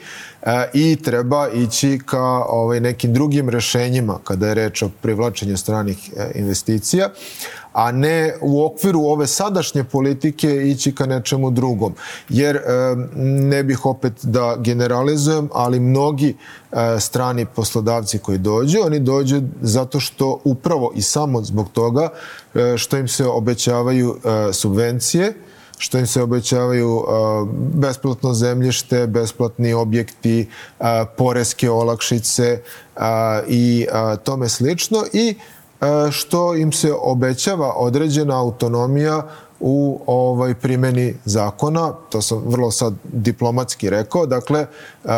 i 0.73 0.97
treba 0.97 1.49
ići 1.49 2.01
ka 2.07 2.45
ovaj, 2.49 2.81
nekim 2.81 3.13
drugim 3.13 3.49
rešenjima 3.49 4.19
kada 4.25 4.49
je 4.49 4.55
reč 4.55 4.83
o 4.83 4.91
privlačenju 5.03 5.57
stranih 5.57 6.11
e, 6.17 6.31
investicija 6.35 7.09
a 7.75 7.93
ne 7.93 8.35
u 8.41 8.65
okviru 8.65 9.01
ove 9.01 9.27
sadašnje 9.27 9.85
politike 9.85 10.71
ići 10.71 10.95
ka 10.95 11.07
nečemu 11.07 11.51
drugom. 11.51 11.95
Jer 12.29 12.57
e, 12.57 12.61
ne 13.27 13.63
bih 13.65 13.87
opet 13.87 14.13
da 14.23 14.57
generalizujem, 14.59 15.49
ali 15.53 15.81
mnogi 15.81 16.37
e, 16.73 17.01
strani 17.01 17.47
poslodavci 17.47 18.19
koji 18.19 18.39
dođu, 18.39 18.79
oni 18.83 19.01
dođu 19.01 19.43
zato 19.61 20.01
što 20.01 20.41
upravo 20.45 20.93
i 20.95 21.03
samo 21.03 21.43
zbog 21.43 21.69
toga 21.73 22.09
e, 22.55 22.79
što 22.79 22.97
im 22.97 23.09
se 23.09 23.27
obećavaju 23.27 24.17
subvencije, 24.53 25.35
što 25.79 25.99
im 25.99 26.07
se 26.07 26.23
obećavaju 26.23 27.05
besplatno 27.75 28.35
zemljište, 28.35 29.07
besplatni 29.07 29.73
objekti, 29.73 30.49
poreske 31.17 31.71
olakšice 31.71 32.61
i 33.49 33.87
tome 34.25 34.49
slično 34.49 35.05
i 35.13 35.35
što 36.11 36.55
im 36.55 36.73
se 36.73 36.93
obećava 36.93 37.73
određena 37.77 38.41
autonomija 38.41 39.23
u 39.61 40.01
ovaj 40.07 40.55
primjeni 40.55 41.15
zakona, 41.25 41.93
to 42.11 42.23
sam 42.23 42.43
vrlo 42.47 42.71
sad 42.71 42.95
diplomatski 43.13 43.91
rekao, 43.91 44.27
dakle, 44.27 44.67
e, 45.05 45.09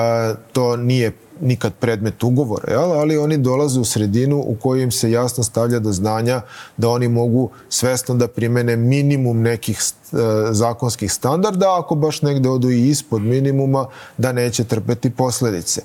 to 0.53 0.77
nije 0.77 1.13
nikad 1.41 1.73
predmet 1.75 2.23
ugovora, 2.23 2.73
jel? 2.73 2.93
ali 2.93 3.19
oni 3.19 3.39
dolaze 3.39 3.81
u 3.81 3.85
sredinu 3.85 4.37
u 4.37 4.57
kojoj 4.63 4.83
im 4.83 4.91
se 4.91 5.11
jasno 5.11 5.45
stavlja 5.45 5.79
do 5.79 5.93
znanja 5.93 6.41
da 6.77 6.89
oni 6.89 7.09
mogu 7.09 7.51
svesno 7.69 8.15
da 8.15 8.29
primene 8.29 8.77
minimum 8.77 9.43
nekih 9.43 9.79
e, 9.79 10.17
zakonskih 10.51 11.13
standarda, 11.13 11.79
ako 11.79 11.95
baš 11.95 12.23
negde 12.23 12.49
odu 12.49 12.71
i 12.71 12.89
ispod 12.89 13.23
minimuma, 13.23 13.87
da 14.19 14.33
neće 14.33 14.65
trpeti 14.65 15.11
posledice. 15.11 15.83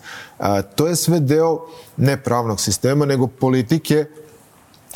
to 0.75 0.87
je 0.87 0.95
sve 0.95 1.19
deo 1.19 1.59
ne 1.97 2.23
pravnog 2.23 2.59
sistema, 2.59 3.05
nego 3.05 3.27
politike 3.27 4.05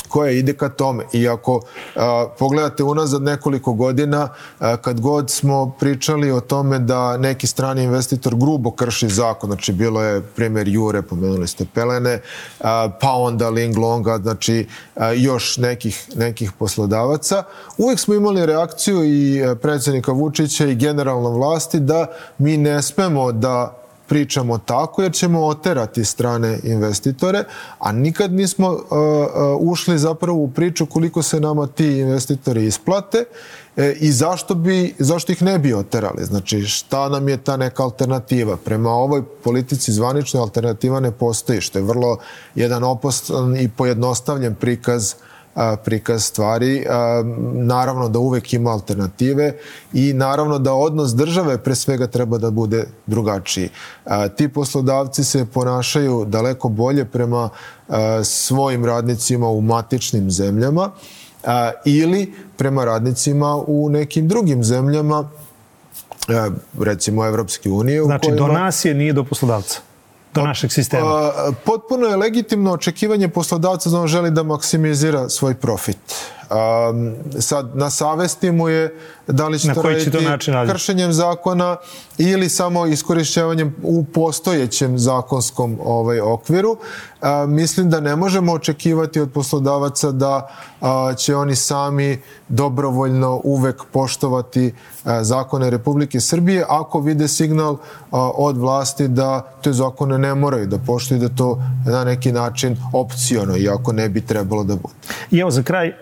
koja 0.07 0.31
ide 0.31 0.53
ka 0.53 0.69
tome. 0.69 1.03
I 1.13 1.27
ako 1.27 1.61
a, 1.95 2.27
pogledate 2.39 2.83
unazad 2.83 3.21
nekoliko 3.21 3.73
godina, 3.73 4.29
a, 4.59 4.77
kad 4.77 5.01
god 5.01 5.31
smo 5.31 5.75
pričali 5.79 6.31
o 6.31 6.39
tome 6.39 6.79
da 6.79 7.17
neki 7.17 7.47
strani 7.47 7.83
investitor 7.83 8.35
grubo 8.35 8.71
krši 8.71 9.09
zakon, 9.09 9.49
znači 9.49 9.73
bilo 9.73 10.03
je 10.03 10.21
primjer 10.21 10.67
Jure, 10.67 11.01
pomenuli 11.01 11.47
ste 11.47 11.65
Pelene, 11.73 12.21
a, 12.59 12.89
pa 13.01 13.11
onda 13.11 13.49
Ling 13.49 13.77
Longa, 13.77 14.17
znači 14.17 14.67
a, 14.95 15.11
još 15.11 15.57
nekih, 15.57 16.09
nekih 16.15 16.51
poslodavaca, 16.51 17.43
uvek 17.77 17.99
smo 17.99 18.13
imali 18.13 18.45
reakciju 18.45 19.03
i 19.03 19.43
predsednika 19.61 20.11
Vučića 20.11 20.65
i 20.65 20.75
generalno 20.75 21.29
vlasti 21.29 21.79
da 21.79 22.07
mi 22.37 22.57
ne 22.57 22.81
smemo 22.81 23.31
da 23.31 23.84
pričamo 24.07 24.57
tako 24.57 25.03
jer 25.03 25.13
ćemo 25.13 25.45
oterati 25.45 26.05
strane 26.05 26.59
investitore, 26.63 27.43
a 27.79 27.91
nikad 27.91 28.33
nismo 28.33 28.69
uh, 28.69 28.77
uh, 28.79 28.87
ušli 29.59 29.97
zapravo 29.97 30.37
u 30.37 30.51
priču 30.51 30.85
koliko 30.85 31.21
se 31.21 31.39
nama 31.39 31.67
ti 31.67 31.85
investitori 31.85 32.65
isplate 32.65 33.23
e, 33.77 33.93
i 33.99 34.11
zašto, 34.11 34.55
bi, 34.55 34.95
zašto 34.99 35.31
ih 35.31 35.41
ne 35.41 35.59
bi 35.59 35.73
oterali. 35.73 36.25
Znači 36.25 36.61
šta 36.61 37.09
nam 37.09 37.29
je 37.29 37.37
ta 37.37 37.57
neka 37.57 37.83
alternativa. 37.83 38.57
Prema 38.57 38.89
ovoj 38.89 39.23
politici 39.43 39.91
zvanična 39.91 40.41
alternativa 40.41 40.99
ne 40.99 41.11
postoji, 41.11 41.61
što 41.61 41.79
je 41.79 41.83
vrlo 41.83 42.17
jedan 42.55 42.83
opostan 42.83 43.57
i 43.57 43.69
pojednostavljen 43.69 44.55
prikaz 44.55 45.13
uh, 45.13 45.24
prikaz 45.83 46.23
stvari. 46.23 46.85
Naravno 47.53 48.09
da 48.09 48.19
uvek 48.19 48.53
ima 48.53 48.71
alternative 48.71 49.53
i 49.93 50.13
naravno 50.13 50.59
da 50.59 50.73
odnos 50.73 51.15
države 51.15 51.57
pre 51.57 51.75
svega 51.75 52.07
treba 52.07 52.37
da 52.37 52.51
bude 52.51 52.85
drugačiji. 53.05 53.69
Ti 54.37 54.49
poslodavci 54.49 55.23
se 55.23 55.45
ponašaju 55.45 56.25
daleko 56.27 56.69
bolje 56.69 57.05
prema 57.05 57.49
svojim 58.23 58.85
radnicima 58.85 59.47
u 59.47 59.61
matičnim 59.61 60.31
zemljama 60.31 60.91
ili 61.85 62.33
prema 62.57 62.85
radnicima 62.85 63.55
u 63.67 63.89
nekim 63.89 64.27
drugim 64.27 64.63
zemljama 64.63 65.29
recimo 66.79 67.25
Evropske 67.25 67.69
unije. 67.69 68.03
Znači, 68.03 68.27
kojima... 68.27 68.47
do 68.47 68.53
nas 68.53 68.85
je 68.85 68.93
nije 68.93 69.13
do 69.13 69.23
poslodavca 69.23 69.79
do 70.35 70.41
našeg 70.41 70.71
sistema? 70.71 71.31
Potpuno 71.65 72.07
je 72.07 72.15
legitimno 72.15 72.73
očekivanje 72.73 73.27
poslodavca 73.27 73.89
da 73.89 73.99
on 73.99 74.07
želi 74.07 74.31
da 74.31 74.43
maksimizira 74.43 75.29
svoj 75.29 75.53
profit. 75.55 75.97
Um, 76.49 77.15
sad, 77.41 77.77
na 77.77 77.89
savesti 77.89 78.51
mu 78.51 78.69
je 78.69 78.99
da 79.27 79.47
li 79.47 79.59
će 79.59 79.73
to 79.73 79.81
raditi 79.81 80.11
to 80.11 80.19
kršenjem 80.71 81.13
zakona 81.13 81.77
ili 82.17 82.49
samo 82.49 82.85
iskorišćavanjem 82.85 83.75
u 83.83 84.05
postojećem 84.05 84.99
zakonskom 84.99 85.79
ovaj, 85.83 86.19
okviru. 86.19 86.77
A, 87.25 87.45
mislim 87.45 87.89
da 87.89 87.99
ne 87.99 88.15
možemo 88.15 88.53
očekivati 88.53 89.19
od 89.19 89.31
poslodavaca 89.31 90.11
da 90.11 90.47
a, 90.81 91.13
će 91.17 91.35
oni 91.35 91.55
sami 91.55 92.21
dobrovoljno 92.49 93.41
uvek 93.43 93.83
poštovati 93.91 94.73
a, 95.03 95.23
zakone 95.23 95.69
Republike 95.69 96.19
Srbije 96.19 96.65
ako 96.69 96.99
vide 96.99 97.27
signal 97.27 97.77
a, 98.11 98.31
od 98.35 98.57
vlasti 98.57 99.07
da 99.07 99.41
te 99.63 99.73
zakone 99.73 100.17
ne 100.17 100.35
moraju 100.35 100.67
da 100.67 100.77
poštuju 100.77 101.19
da 101.19 101.29
to 101.29 101.61
na 101.85 102.03
neki 102.03 102.31
način 102.31 102.77
opciono, 102.93 103.57
iako 103.57 103.93
ne 103.93 104.09
bi 104.09 104.21
trebalo 104.21 104.63
da 104.63 104.75
bude. 104.75 104.93
I 105.31 105.39
evo 105.39 105.51
za 105.51 105.63
kraj, 105.63 105.89
uh, 105.89 105.93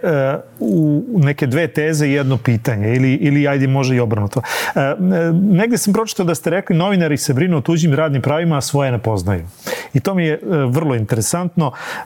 u 0.60 1.04
neke 1.08 1.48
dve 1.48 1.68
teze 1.68 2.08
i 2.08 2.12
jedno 2.12 2.38
pitanje, 2.38 2.96
ili, 2.96 3.14
ili 3.14 3.48
ajde 3.48 3.68
može 3.68 3.96
i 3.96 4.00
obrnuto. 4.00 4.40
Uh, 4.40 4.82
negde 5.34 5.78
sam 5.78 5.94
pročitao 5.94 6.26
da 6.26 6.36
ste 6.36 6.50
rekli 6.50 6.76
novinari 6.76 7.18
se 7.18 7.34
brinu 7.34 7.58
o 7.58 7.62
tuđim 7.62 7.94
radnim 7.94 8.22
pravima, 8.22 8.58
a 8.58 8.62
svoje 8.62 8.92
ne 8.92 8.98
poznaju. 8.98 9.46
I 9.94 10.00
to 10.00 10.14
mi 10.16 10.26
je 10.26 10.40
uh, 10.42 10.76
vrlo 10.76 10.96
interesantno, 10.96 11.13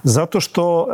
zato 0.04 0.40
što 0.40 0.88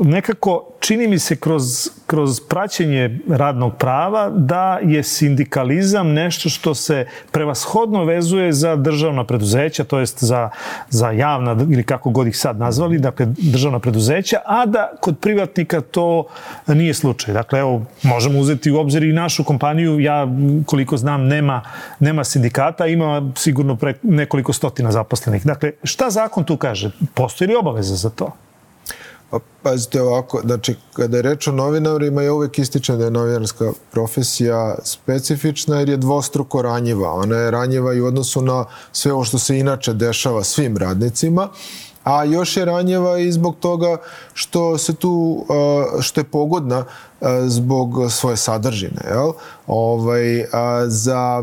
nekako 0.00 0.68
čini 0.80 1.08
mi 1.08 1.18
se 1.18 1.36
kroz, 1.36 1.88
kroz 2.06 2.40
praćenje 2.40 3.18
radnog 3.28 3.76
prava 3.78 4.30
da 4.30 4.78
je 4.82 5.02
sindikalizam 5.02 6.12
nešto 6.12 6.48
što 6.48 6.74
se 6.74 7.06
prevashodno 7.30 8.04
vezuje 8.04 8.52
za 8.52 8.76
državna 8.76 9.24
preduzeća, 9.24 9.84
to 9.84 9.98
jest 9.98 10.24
za, 10.24 10.50
za 10.90 11.10
javna 11.10 11.56
ili 11.70 11.82
kako 11.82 12.10
god 12.10 12.26
ih 12.26 12.36
sad 12.36 12.58
nazvali, 12.58 12.98
dakle 12.98 13.26
državna 13.38 13.78
preduzeća, 13.78 14.36
a 14.46 14.66
da 14.66 14.92
kod 15.00 15.18
privatnika 15.18 15.80
to 15.80 16.24
nije 16.66 16.94
slučaj. 16.94 17.34
Dakle, 17.34 17.58
evo, 17.58 17.82
možemo 18.02 18.38
uzeti 18.38 18.70
u 18.70 18.78
obzir 18.78 19.02
i 19.02 19.12
našu 19.12 19.44
kompaniju, 19.44 20.00
ja 20.00 20.28
koliko 20.66 20.96
znam 20.96 21.26
nema, 21.26 21.62
nema 22.00 22.24
sindikata, 22.24 22.86
ima 22.86 23.32
sigurno 23.36 23.76
pre 23.76 23.94
nekoliko 24.02 24.52
stotina 24.52 24.92
zaposlenih. 24.92 25.46
Dakle, 25.46 25.72
šta 25.84 26.10
zakon 26.10 26.44
tu 26.44 26.56
kaže? 26.56 26.90
Postoji 27.14 27.48
li 27.48 27.56
obaveza 27.56 27.94
za 27.94 28.10
to? 28.10 28.32
Pa 29.32 29.38
pazite 29.62 30.02
ovako, 30.02 30.40
znači 30.44 30.74
kada 30.92 31.16
je 31.16 31.22
reč 31.22 31.46
o 31.48 31.52
novinarima 31.52 32.22
ja 32.22 32.32
uvek 32.32 32.58
ističem 32.58 32.98
da 32.98 33.04
je 33.04 33.10
novinarska 33.10 33.72
profesija 33.92 34.74
specifična 34.84 35.78
jer 35.78 35.88
je 35.88 35.96
dvostruko 35.96 36.62
ranjiva. 36.62 37.12
Ona 37.12 37.36
je 37.36 37.50
ranjiva 37.50 37.94
i 37.94 38.00
u 38.00 38.06
odnosu 38.06 38.42
na 38.42 38.64
sve 38.92 39.12
ovo 39.12 39.24
što 39.24 39.38
se 39.38 39.58
inače 39.58 39.92
dešava 39.92 40.44
svim 40.44 40.76
radnicima, 40.76 41.48
a 42.04 42.24
još 42.24 42.56
je 42.56 42.64
ranjiva 42.64 43.18
i 43.18 43.32
zbog 43.32 43.56
toga 43.60 43.96
što 44.34 44.78
se 44.78 44.94
tu, 44.94 45.46
što 46.00 46.20
je 46.20 46.24
pogodna 46.24 46.84
zbog 47.46 48.10
svoje 48.10 48.36
sadržine. 48.36 49.00
Jel? 49.10 49.32
Ovaj, 49.66 50.44
za 50.86 51.42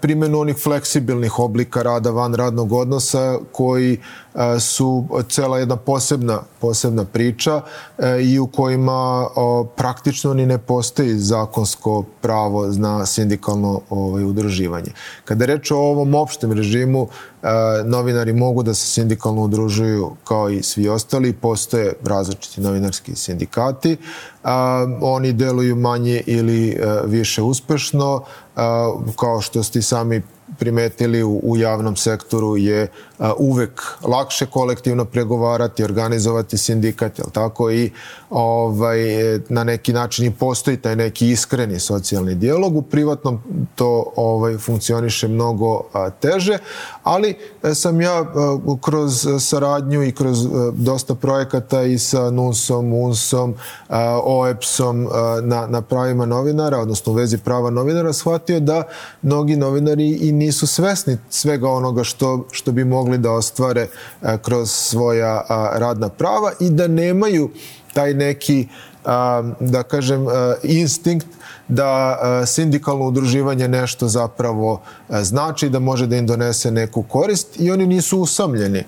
primjenu 0.00 0.40
onih 0.40 0.56
fleksibilnih 0.56 1.38
oblika 1.38 1.82
rada 1.82 2.10
van 2.10 2.34
radnog 2.34 2.72
odnosa 2.72 3.38
koji 3.52 4.00
a, 4.34 4.58
su 4.58 5.04
cela 5.28 5.58
jedna 5.58 5.76
posebna, 5.76 6.40
posebna 6.60 7.04
priča 7.04 7.60
i 8.22 8.38
u 8.38 8.46
kojima 8.46 9.28
praktično 9.76 10.34
ni 10.34 10.46
ne 10.46 10.58
postoji 10.58 11.18
zakonsko 11.18 12.04
pravo 12.20 12.66
na 12.66 13.06
sindikalno 13.06 13.80
ovaj, 13.90 14.24
udruživanje. 14.24 14.92
Kada 15.24 15.44
je 15.44 15.56
reč 15.56 15.70
o 15.70 15.76
ovom 15.76 16.14
opštem 16.14 16.52
režimu, 16.52 17.08
novinari 17.84 18.32
mogu 18.32 18.62
da 18.62 18.74
se 18.74 18.86
sindikalno 18.86 19.42
udružuju 19.42 20.10
kao 20.24 20.50
i 20.50 20.62
svi 20.62 20.88
ostali, 20.88 21.32
postoje 21.32 21.92
različiti 22.04 22.60
novinarski 22.60 23.16
sindikati, 23.16 23.96
a, 24.42 24.86
oni 25.00 25.32
deluju 25.32 25.76
manje 25.76 26.22
ili 26.26 26.78
a, 26.82 26.84
e, 26.84 27.06
više 27.06 27.42
uspešno, 27.42 28.22
a, 28.56 28.92
kao 29.16 29.40
što 29.40 29.62
ste 29.62 29.82
sami 29.82 30.22
primetili 30.58 31.22
u, 31.22 31.40
u 31.42 31.56
javnom 31.56 31.96
sektoru 31.96 32.56
je 32.56 32.88
uvek 33.38 33.82
lakše 34.02 34.46
kolektivno 34.46 35.04
pregovarati, 35.04 35.84
organizovati 35.84 36.58
sindikat, 36.58 37.18
jel 37.18 37.26
tako, 37.32 37.70
i 37.70 37.90
ovaj, 38.30 38.98
na 39.48 39.64
neki 39.64 39.92
način 39.92 40.26
i 40.26 40.30
postoji 40.30 40.76
taj 40.76 40.96
neki 40.96 41.30
iskreni 41.30 41.80
socijalni 41.80 42.34
dijalog. 42.34 42.76
U 42.76 42.82
privatnom 42.82 43.40
to 43.74 44.12
ovaj, 44.16 44.56
funkcioniše 44.58 45.28
mnogo 45.28 45.82
a, 45.92 46.10
teže, 46.10 46.58
ali 47.02 47.36
e, 47.62 47.74
sam 47.74 48.00
ja 48.00 48.20
a, 48.20 48.58
kroz 48.80 49.26
saradnju 49.40 50.02
i 50.02 50.12
kroz 50.12 50.46
a, 50.46 50.72
dosta 50.74 51.14
projekata 51.14 51.82
i 51.82 51.98
sa 51.98 52.30
NUS-om, 52.30 52.92
UNS-om, 52.92 53.54
OEPS-om 54.24 55.08
na, 55.42 55.66
na 55.66 55.82
pravima 55.82 56.26
novinara, 56.26 56.78
odnosno 56.78 57.12
u 57.12 57.14
vezi 57.14 57.38
prava 57.38 57.70
novinara, 57.70 58.12
shvatio 58.12 58.60
da 58.60 58.82
mnogi 59.22 59.56
novinari 59.56 60.08
i 60.08 60.32
nisu 60.38 60.66
svesni 60.66 61.18
svega 61.30 61.68
onoga 61.68 62.04
što, 62.04 62.46
što 62.50 62.72
bi 62.72 62.84
mogli 62.84 63.18
da 63.18 63.32
ostvare 63.32 63.86
kroz 64.42 64.70
svoja 64.70 65.44
radna 65.74 66.08
prava 66.08 66.52
i 66.60 66.70
da 66.70 66.88
nemaju 66.88 67.50
taj 67.92 68.14
neki, 68.14 68.68
da 69.60 69.82
kažem, 69.82 70.26
instinkt 70.62 71.26
da 71.68 72.18
sindikalno 72.46 73.06
udruživanje 73.06 73.68
nešto 73.68 74.08
zapravo 74.08 74.80
znači, 75.08 75.68
da 75.68 75.78
može 75.78 76.06
da 76.06 76.16
im 76.16 76.26
donese 76.26 76.70
neku 76.70 77.02
korist 77.02 77.60
i 77.60 77.70
oni 77.70 77.86
nisu 77.86 78.18
usamljeni. 78.18 78.84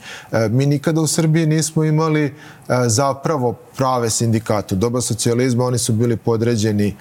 Mi 0.50 0.66
nikada 0.66 1.00
u 1.00 1.06
Srbiji 1.06 1.46
nismo 1.46 1.84
imali 1.84 2.34
zapravo 2.86 3.52
prave 3.76 4.10
sindikate. 4.10 4.74
U 4.74 4.78
doba 4.78 5.00
socijalizma 5.00 5.64
oni 5.64 5.78
su 5.78 5.92
bili 5.92 6.16
podređeni 6.16 6.96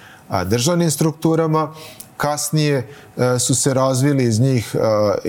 državnim 0.46 0.92
strukturama, 0.92 1.74
kasnije 2.20 2.88
e, 3.18 3.40
su 3.40 3.56
se 3.56 3.74
razvili 3.74 4.24
iz 4.24 4.40
njih 4.40 4.76
e, 4.76 4.80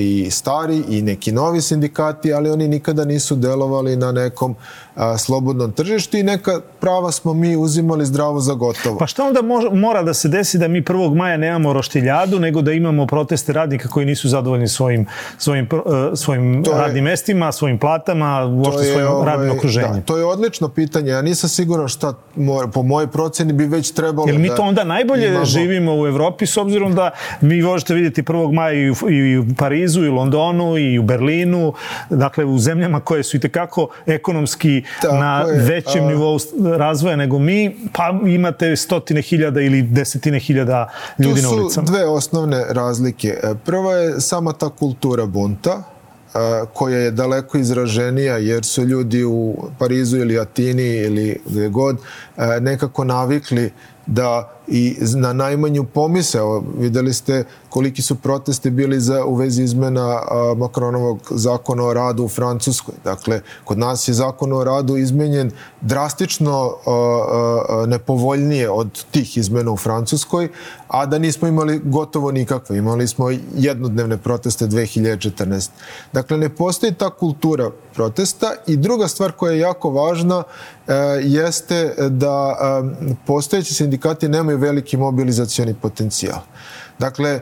i 0.01 0.31
stari 0.31 0.83
i 0.89 1.03
neki 1.03 1.33
novi 1.33 1.61
sindikati, 1.61 2.33
ali 2.33 2.51
oni 2.51 2.69
nikada 2.69 3.05
nisu 3.05 3.37
delovali 3.37 3.97
na 3.97 4.13
nekom 4.13 4.55
slobodnom 5.19 5.73
tržištu 5.73 6.17
i 6.17 6.23
neka 6.23 6.61
prava 6.81 7.13
smo 7.13 7.35
mi 7.35 7.57
uzimali 7.57 8.07
zdravo 8.07 8.41
za 8.41 8.55
gotovo. 8.55 8.99
Pa 8.99 9.07
šta 9.07 9.25
onda 9.25 9.41
mora 9.73 10.03
da 10.03 10.15
se 10.15 10.29
desi 10.29 10.59
da 10.59 10.69
mi 10.69 10.83
1. 10.83 11.15
maja 11.15 11.37
nemamo 11.37 11.73
roštiljadu, 11.73 12.41
nego 12.41 12.63
da 12.63 12.73
imamo 12.73 13.07
proteste 13.07 13.53
radnika 13.53 13.89
koji 13.89 14.07
nisu 14.07 14.29
zadovoljni 14.29 14.69
svojim, 14.69 15.07
svojim, 15.39 15.69
e, 16.13 16.17
svojim 16.17 16.65
to 16.65 16.73
radnim 16.73 17.07
je, 17.07 17.11
mestima, 17.11 17.53
svojim 17.53 17.79
platama, 17.79 18.45
uopšte 18.45 18.85
svojim 18.85 19.09
ovaj, 19.09 19.27
radnim 19.27 19.57
okruženjem? 19.57 19.93
Da, 19.93 20.01
to 20.01 20.17
je 20.17 20.25
odlično 20.25 20.69
pitanje. 20.69 21.11
Ja 21.11 21.23
nisam 21.23 21.51
siguran 21.51 21.89
šta 21.89 22.15
mora, 22.37 22.67
po 22.69 22.83
mojoj 22.83 23.07
proceni 23.07 23.53
bi 23.53 23.67
već 23.67 23.91
trebalo 23.91 24.29
Jer 24.29 24.39
mi 24.39 24.49
da 24.49 24.55
to 24.55 24.63
onda 24.63 24.85
najbolje 24.85 25.29
imamo... 25.29 25.45
živimo 25.45 26.01
u 26.01 26.07
Evropi 26.07 26.47
s 26.47 26.57
obzirom 26.57 26.95
da 26.95 27.11
vi 27.41 27.63
možete 27.63 27.95
vidjeti 27.95 28.23
1. 28.23 28.53
maja 28.53 28.73
i 28.73 28.91
u, 28.91 28.95
i 29.11 29.39
u 29.39 29.45
Parizu, 29.59 30.05
i 30.05 30.09
u 30.09 30.15
Londonu, 30.15 30.79
i 30.79 30.99
u 30.99 31.03
Berlinu, 31.03 31.73
dakle 32.11 32.45
u 32.45 32.59
zemljama 32.59 33.01
koje 33.01 33.23
su 33.23 33.37
i 33.37 33.41
tekako 33.41 33.89
ekonomski 34.07 34.83
Tako 35.03 35.17
na 35.17 35.41
je. 35.41 35.63
većem 35.63 36.05
a... 36.05 36.09
nivou 36.09 36.39
razvoja 36.77 37.17
nego 37.17 37.39
mi, 37.39 37.77
pa 37.93 38.21
imate 38.27 38.77
stotine 38.77 39.23
hiljada 39.23 39.61
ili 39.61 39.83
desetine 39.83 40.39
hiljada 40.39 40.91
ljudi 41.19 41.43
na 41.43 41.49
ulicama. 41.49 41.69
Tu 41.69 41.75
su 41.75 41.83
dve 41.83 42.05
osnovne 42.05 42.65
razlike. 42.69 43.29
E, 43.29 43.55
prva 43.65 43.95
je 43.95 44.21
sama 44.21 44.53
ta 44.53 44.69
kultura 44.69 45.27
bunta, 45.27 45.83
e, 46.35 46.39
koja 46.73 46.99
je 46.99 47.11
daleko 47.11 47.59
izraženija 47.59 48.37
jer 48.37 48.65
su 48.65 48.85
ljudi 48.85 49.25
u 49.25 49.57
Parizu 49.79 50.17
ili 50.17 50.39
Atini 50.39 50.97
ili 50.97 51.41
gde 51.47 51.69
god 51.69 51.97
e, 52.37 52.61
nekako 52.61 53.05
navikli 53.05 53.73
da 54.07 54.60
i 54.71 54.97
na 55.15 55.33
najmanju 55.33 55.85
pomisao. 55.85 56.65
Videli 56.79 57.15
ste 57.15 57.45
koliki 57.69 58.03
su 58.03 58.15
proteste 58.15 58.71
bili 58.71 59.01
za, 59.01 59.25
u 59.25 59.35
vezi 59.35 59.63
izmena 59.63 60.23
Makronovog 60.57 61.19
zakona 61.31 61.85
o 61.85 61.95
radu 61.95 62.25
u 62.25 62.29
Francuskoj. 62.29 62.95
Dakle, 63.05 63.41
kod 63.65 63.79
nas 63.79 64.09
je 64.09 64.15
zakon 64.15 64.53
o 64.53 64.65
radu 64.65 64.97
izmenjen 64.97 65.51
drastično 65.81 66.75
nepovoljnije 67.87 68.71
od 68.71 69.05
tih 69.11 69.37
izmena 69.37 69.71
u 69.71 69.77
Francuskoj, 69.77 70.49
a 70.89 71.07
da 71.07 71.19
nismo 71.19 71.49
imali 71.49 71.81
gotovo 71.85 72.33
nikakve. 72.33 72.79
Imali 72.79 73.09
smo 73.09 73.31
jednodnevne 73.55 74.17
proteste 74.17 74.67
2014. 74.67 75.71
Dakle, 76.13 76.39
ne 76.39 76.49
postoji 76.49 76.95
ta 76.95 77.11
kultura 77.11 77.71
protesta 77.95 78.53
i 78.67 78.77
druga 78.77 79.09
stvar 79.09 79.33
koja 79.33 79.53
je 79.53 79.59
jako 79.59 79.91
važna 79.91 80.43
jeste 81.23 81.95
da 82.09 82.57
e, 82.61 83.15
postojeći 83.27 83.75
sindikati 83.75 84.29
nemaju 84.29 84.59
veliki 84.59 84.97
mobilizacioni 84.97 85.75
potencijal. 85.75 86.41
Dakle, 86.99 87.41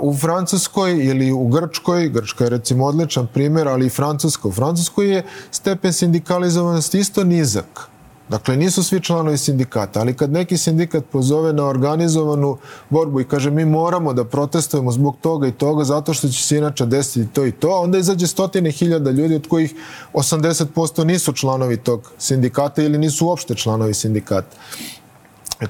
u 0.00 0.16
Francuskoj 0.16 0.92
ili 0.92 1.32
u 1.32 1.48
Grčkoj, 1.48 2.08
Grčka 2.08 2.44
je 2.44 2.50
recimo 2.50 2.84
odličan 2.84 3.26
primjer, 3.26 3.68
ali 3.68 3.86
i 3.86 3.90
Francuska. 3.90 4.48
U 4.48 4.52
Francuskoj 4.52 5.14
je 5.14 5.24
stepen 5.50 5.92
sindikalizovanosti 5.92 6.98
isto 6.98 7.24
nizak. 7.24 7.93
Dakle, 8.28 8.56
nisu 8.56 8.82
svi 8.82 9.00
članovi 9.00 9.38
sindikata, 9.38 10.00
ali 10.00 10.14
kad 10.14 10.32
neki 10.32 10.58
sindikat 10.58 11.04
pozove 11.12 11.52
na 11.52 11.64
organizovanu 11.64 12.58
borbu 12.90 13.20
i 13.20 13.24
kaže 13.24 13.50
mi 13.50 13.64
moramo 13.64 14.12
da 14.12 14.24
protestujemo 14.24 14.92
zbog 14.92 15.16
toga 15.20 15.46
i 15.46 15.52
toga 15.52 15.84
zato 15.84 16.14
što 16.14 16.28
će 16.28 16.42
se 16.42 16.58
inače 16.58 16.86
desiti 16.86 17.32
to 17.32 17.46
i 17.46 17.52
to, 17.52 17.80
onda 17.80 17.98
izađe 17.98 18.26
stotine 18.26 18.70
hiljada 18.70 19.10
ljudi 19.10 19.34
od 19.34 19.48
kojih 19.48 19.74
80% 20.12 21.04
nisu 21.04 21.32
članovi 21.32 21.76
tog 21.76 22.12
sindikata 22.18 22.82
ili 22.82 22.98
nisu 22.98 23.26
uopšte 23.26 23.54
članovi 23.54 23.94
sindikata. 23.94 24.56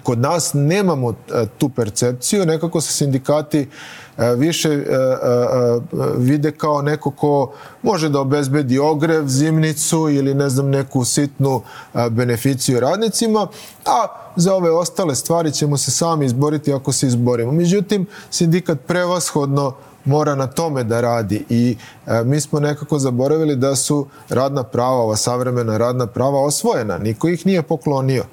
Kod 0.03 0.19
nas 0.19 0.51
nemamo 0.55 1.11
e, 1.11 1.47
tu 1.59 1.69
percepciju, 1.69 2.47
nekako 2.47 2.81
se 2.81 2.93
sindikati 2.93 3.59
e, 3.59 3.67
više 4.37 4.69
e, 4.69 4.85
vide 6.17 6.51
kao 6.51 6.83
neko 6.83 7.11
ko 7.11 7.53
može 7.83 8.09
da 8.09 8.21
obezbedi 8.21 8.79
ogrev, 8.79 9.27
zimnicu 9.27 10.09
ili 10.11 10.35
ne 10.35 10.49
znam 10.49 10.71
neku 10.71 11.05
sitnu 11.05 11.63
beneficiju 12.11 12.81
radnicima, 12.81 13.47
a 13.85 14.07
za 14.37 14.55
ove 14.55 14.71
ostale 14.71 15.15
stvari 15.15 15.53
ćemo 15.53 15.77
se 15.77 15.91
sami 15.91 16.27
izboriti 16.27 16.73
ako 16.73 16.93
se 16.93 17.07
izborimo. 17.07 17.53
Međutim, 17.53 18.07
sindikat 18.31 18.79
prevashodno 18.87 19.75
mora 20.05 20.35
na 20.35 20.47
tome 20.47 20.85
da 20.85 21.01
radi 21.01 21.45
i 21.49 21.77
e, 22.07 22.25
mi 22.25 22.41
smo 22.41 22.61
nekako 22.61 22.99
zaboravili 22.99 23.57
da 23.57 23.77
su 23.77 24.07
radna 24.29 24.63
prava, 24.63 24.97
ova 24.97 25.17
savremena 25.17 25.77
radna 25.77 26.07
prava 26.07 26.41
osvojena, 26.41 26.99
niko 26.99 27.29
ih 27.29 27.47
nije 27.47 27.63
poklonio. 27.63 28.25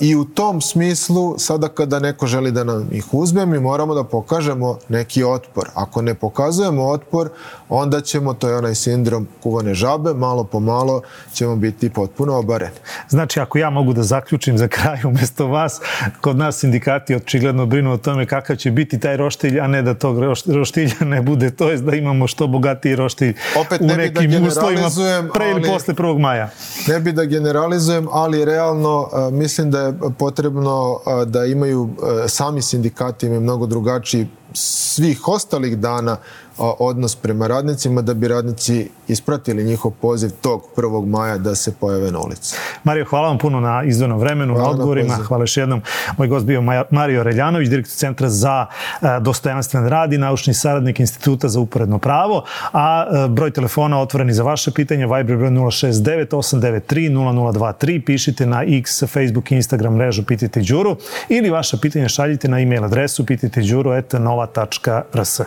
I 0.00 0.16
u 0.16 0.24
tom 0.24 0.60
smislu, 0.60 1.34
sada 1.38 1.68
kada 1.68 1.98
neko 1.98 2.26
želi 2.26 2.52
da 2.52 2.64
nam 2.64 2.88
ih 2.92 3.14
uzme, 3.14 3.46
mi 3.46 3.60
moramo 3.60 3.94
da 3.94 4.04
pokažemo 4.04 4.78
neki 4.88 5.24
otpor. 5.24 5.68
Ako 5.74 6.02
ne 6.02 6.14
pokazujemo 6.14 6.86
otpor, 6.86 7.28
onda 7.68 8.00
ćemo, 8.00 8.34
to 8.34 8.48
je 8.48 8.56
onaj 8.56 8.74
sindrom 8.74 9.28
kuvane 9.42 9.74
žabe, 9.74 10.14
malo 10.14 10.44
po 10.44 10.60
malo 10.60 11.02
ćemo 11.32 11.56
biti 11.56 11.90
potpuno 11.90 12.38
obareni. 12.38 12.76
Znači, 13.08 13.40
ako 13.40 13.58
ja 13.58 13.70
mogu 13.70 13.92
da 13.92 14.02
zaključim 14.02 14.58
za 14.58 14.68
kraj 14.68 14.98
umesto 15.04 15.46
vas, 15.46 15.80
kod 16.20 16.36
nas 16.36 16.58
sindikati 16.58 17.14
očigledno 17.14 17.66
brinu 17.66 17.92
o 17.92 17.96
tome 17.96 18.26
kakav 18.26 18.56
će 18.56 18.70
biti 18.70 19.00
taj 19.00 19.16
roštilj, 19.16 19.60
a 19.60 19.66
ne 19.66 19.82
da 19.82 19.94
tog 19.94 20.18
roštilja 20.46 20.94
ne 21.00 21.22
bude, 21.22 21.50
to 21.50 21.70
je 21.70 21.76
da 21.76 21.96
imamo 21.96 22.26
što 22.26 22.46
bogatiji 22.46 22.96
roštilj 22.96 23.34
Opet 23.60 23.80
u 23.80 23.86
da 23.86 23.96
nekim 23.96 24.30
da 24.30 24.48
uslovima 24.48 24.88
pre 25.34 25.50
ili 25.50 25.62
posle 25.62 25.94
1. 25.94 26.18
maja. 26.18 26.50
Ne 26.88 27.00
bi 27.00 27.12
da 27.12 27.24
generalizujem, 27.24 28.08
ali 28.12 28.44
realno 28.44 29.08
mislim 29.38 29.70
da 29.70 29.80
je 29.80 29.94
potrebno 30.18 31.00
da 31.26 31.44
imaju 31.44 31.90
sami 32.28 32.62
sindikati 32.62 33.26
imaju 33.26 33.40
mnogo 33.40 33.66
drugačiji 33.66 34.28
svih 34.54 35.28
ostalih 35.28 35.78
dana 35.78 36.16
odnos 36.58 37.16
prema 37.16 37.46
radnicima 37.46 38.02
da 38.02 38.14
bi 38.14 38.28
radnici 38.28 38.90
ispratili 39.08 39.64
njihov 39.64 39.92
poziv 40.00 40.30
tog 40.40 40.62
1. 40.76 41.06
maja 41.06 41.38
da 41.38 41.54
se 41.54 41.72
pojave 41.72 42.12
na 42.12 42.20
ulici. 42.20 42.56
Mario, 42.84 43.04
hvala 43.04 43.28
vam 43.28 43.38
puno 43.38 43.60
na 43.60 43.82
izdvojnom 43.84 44.18
vremenu, 44.18 44.54
hvala 44.54 44.68
na 44.68 44.70
odgovorima. 44.70 45.16
Na 45.16 45.24
hvala 45.24 45.42
još 45.42 45.56
jednom. 45.56 45.82
Moj 46.18 46.28
gost 46.28 46.46
bio 46.46 46.62
Mario 46.90 47.22
Reljanović, 47.22 47.68
direktor 47.68 47.94
Centra 47.94 48.28
za 48.28 48.66
e, 49.02 49.20
dostojanstven 49.20 49.88
rad 49.88 50.12
i 50.12 50.18
naučni 50.18 50.54
saradnik 50.54 51.00
Instituta 51.00 51.48
za 51.48 51.60
uporedno 51.60 51.98
pravo, 51.98 52.44
a 52.72 53.06
e, 53.24 53.28
broj 53.28 53.50
telefona 53.50 54.00
otvoreni 54.00 54.32
za 54.32 54.42
vaše 54.42 54.70
pitanje, 54.70 55.06
Viber 55.06 55.36
broj 55.36 55.50
069 55.50 56.28
893 56.28 57.10
0023, 57.10 58.04
pišite 58.04 58.46
na 58.46 58.62
X, 58.62 59.02
Facebook 59.06 59.52
i 59.52 59.54
Instagram 59.54 59.94
mrežu 59.94 60.24
Pitajte 60.24 60.60
Đuru 60.60 60.96
ili 61.28 61.50
vaše 61.50 61.76
pitanje 61.82 62.08
šaljite 62.08 62.48
na 62.48 62.60
e-mail 62.60 62.84
adresu 62.84 63.26
pitajteđuru.nova.rs. 63.26 65.40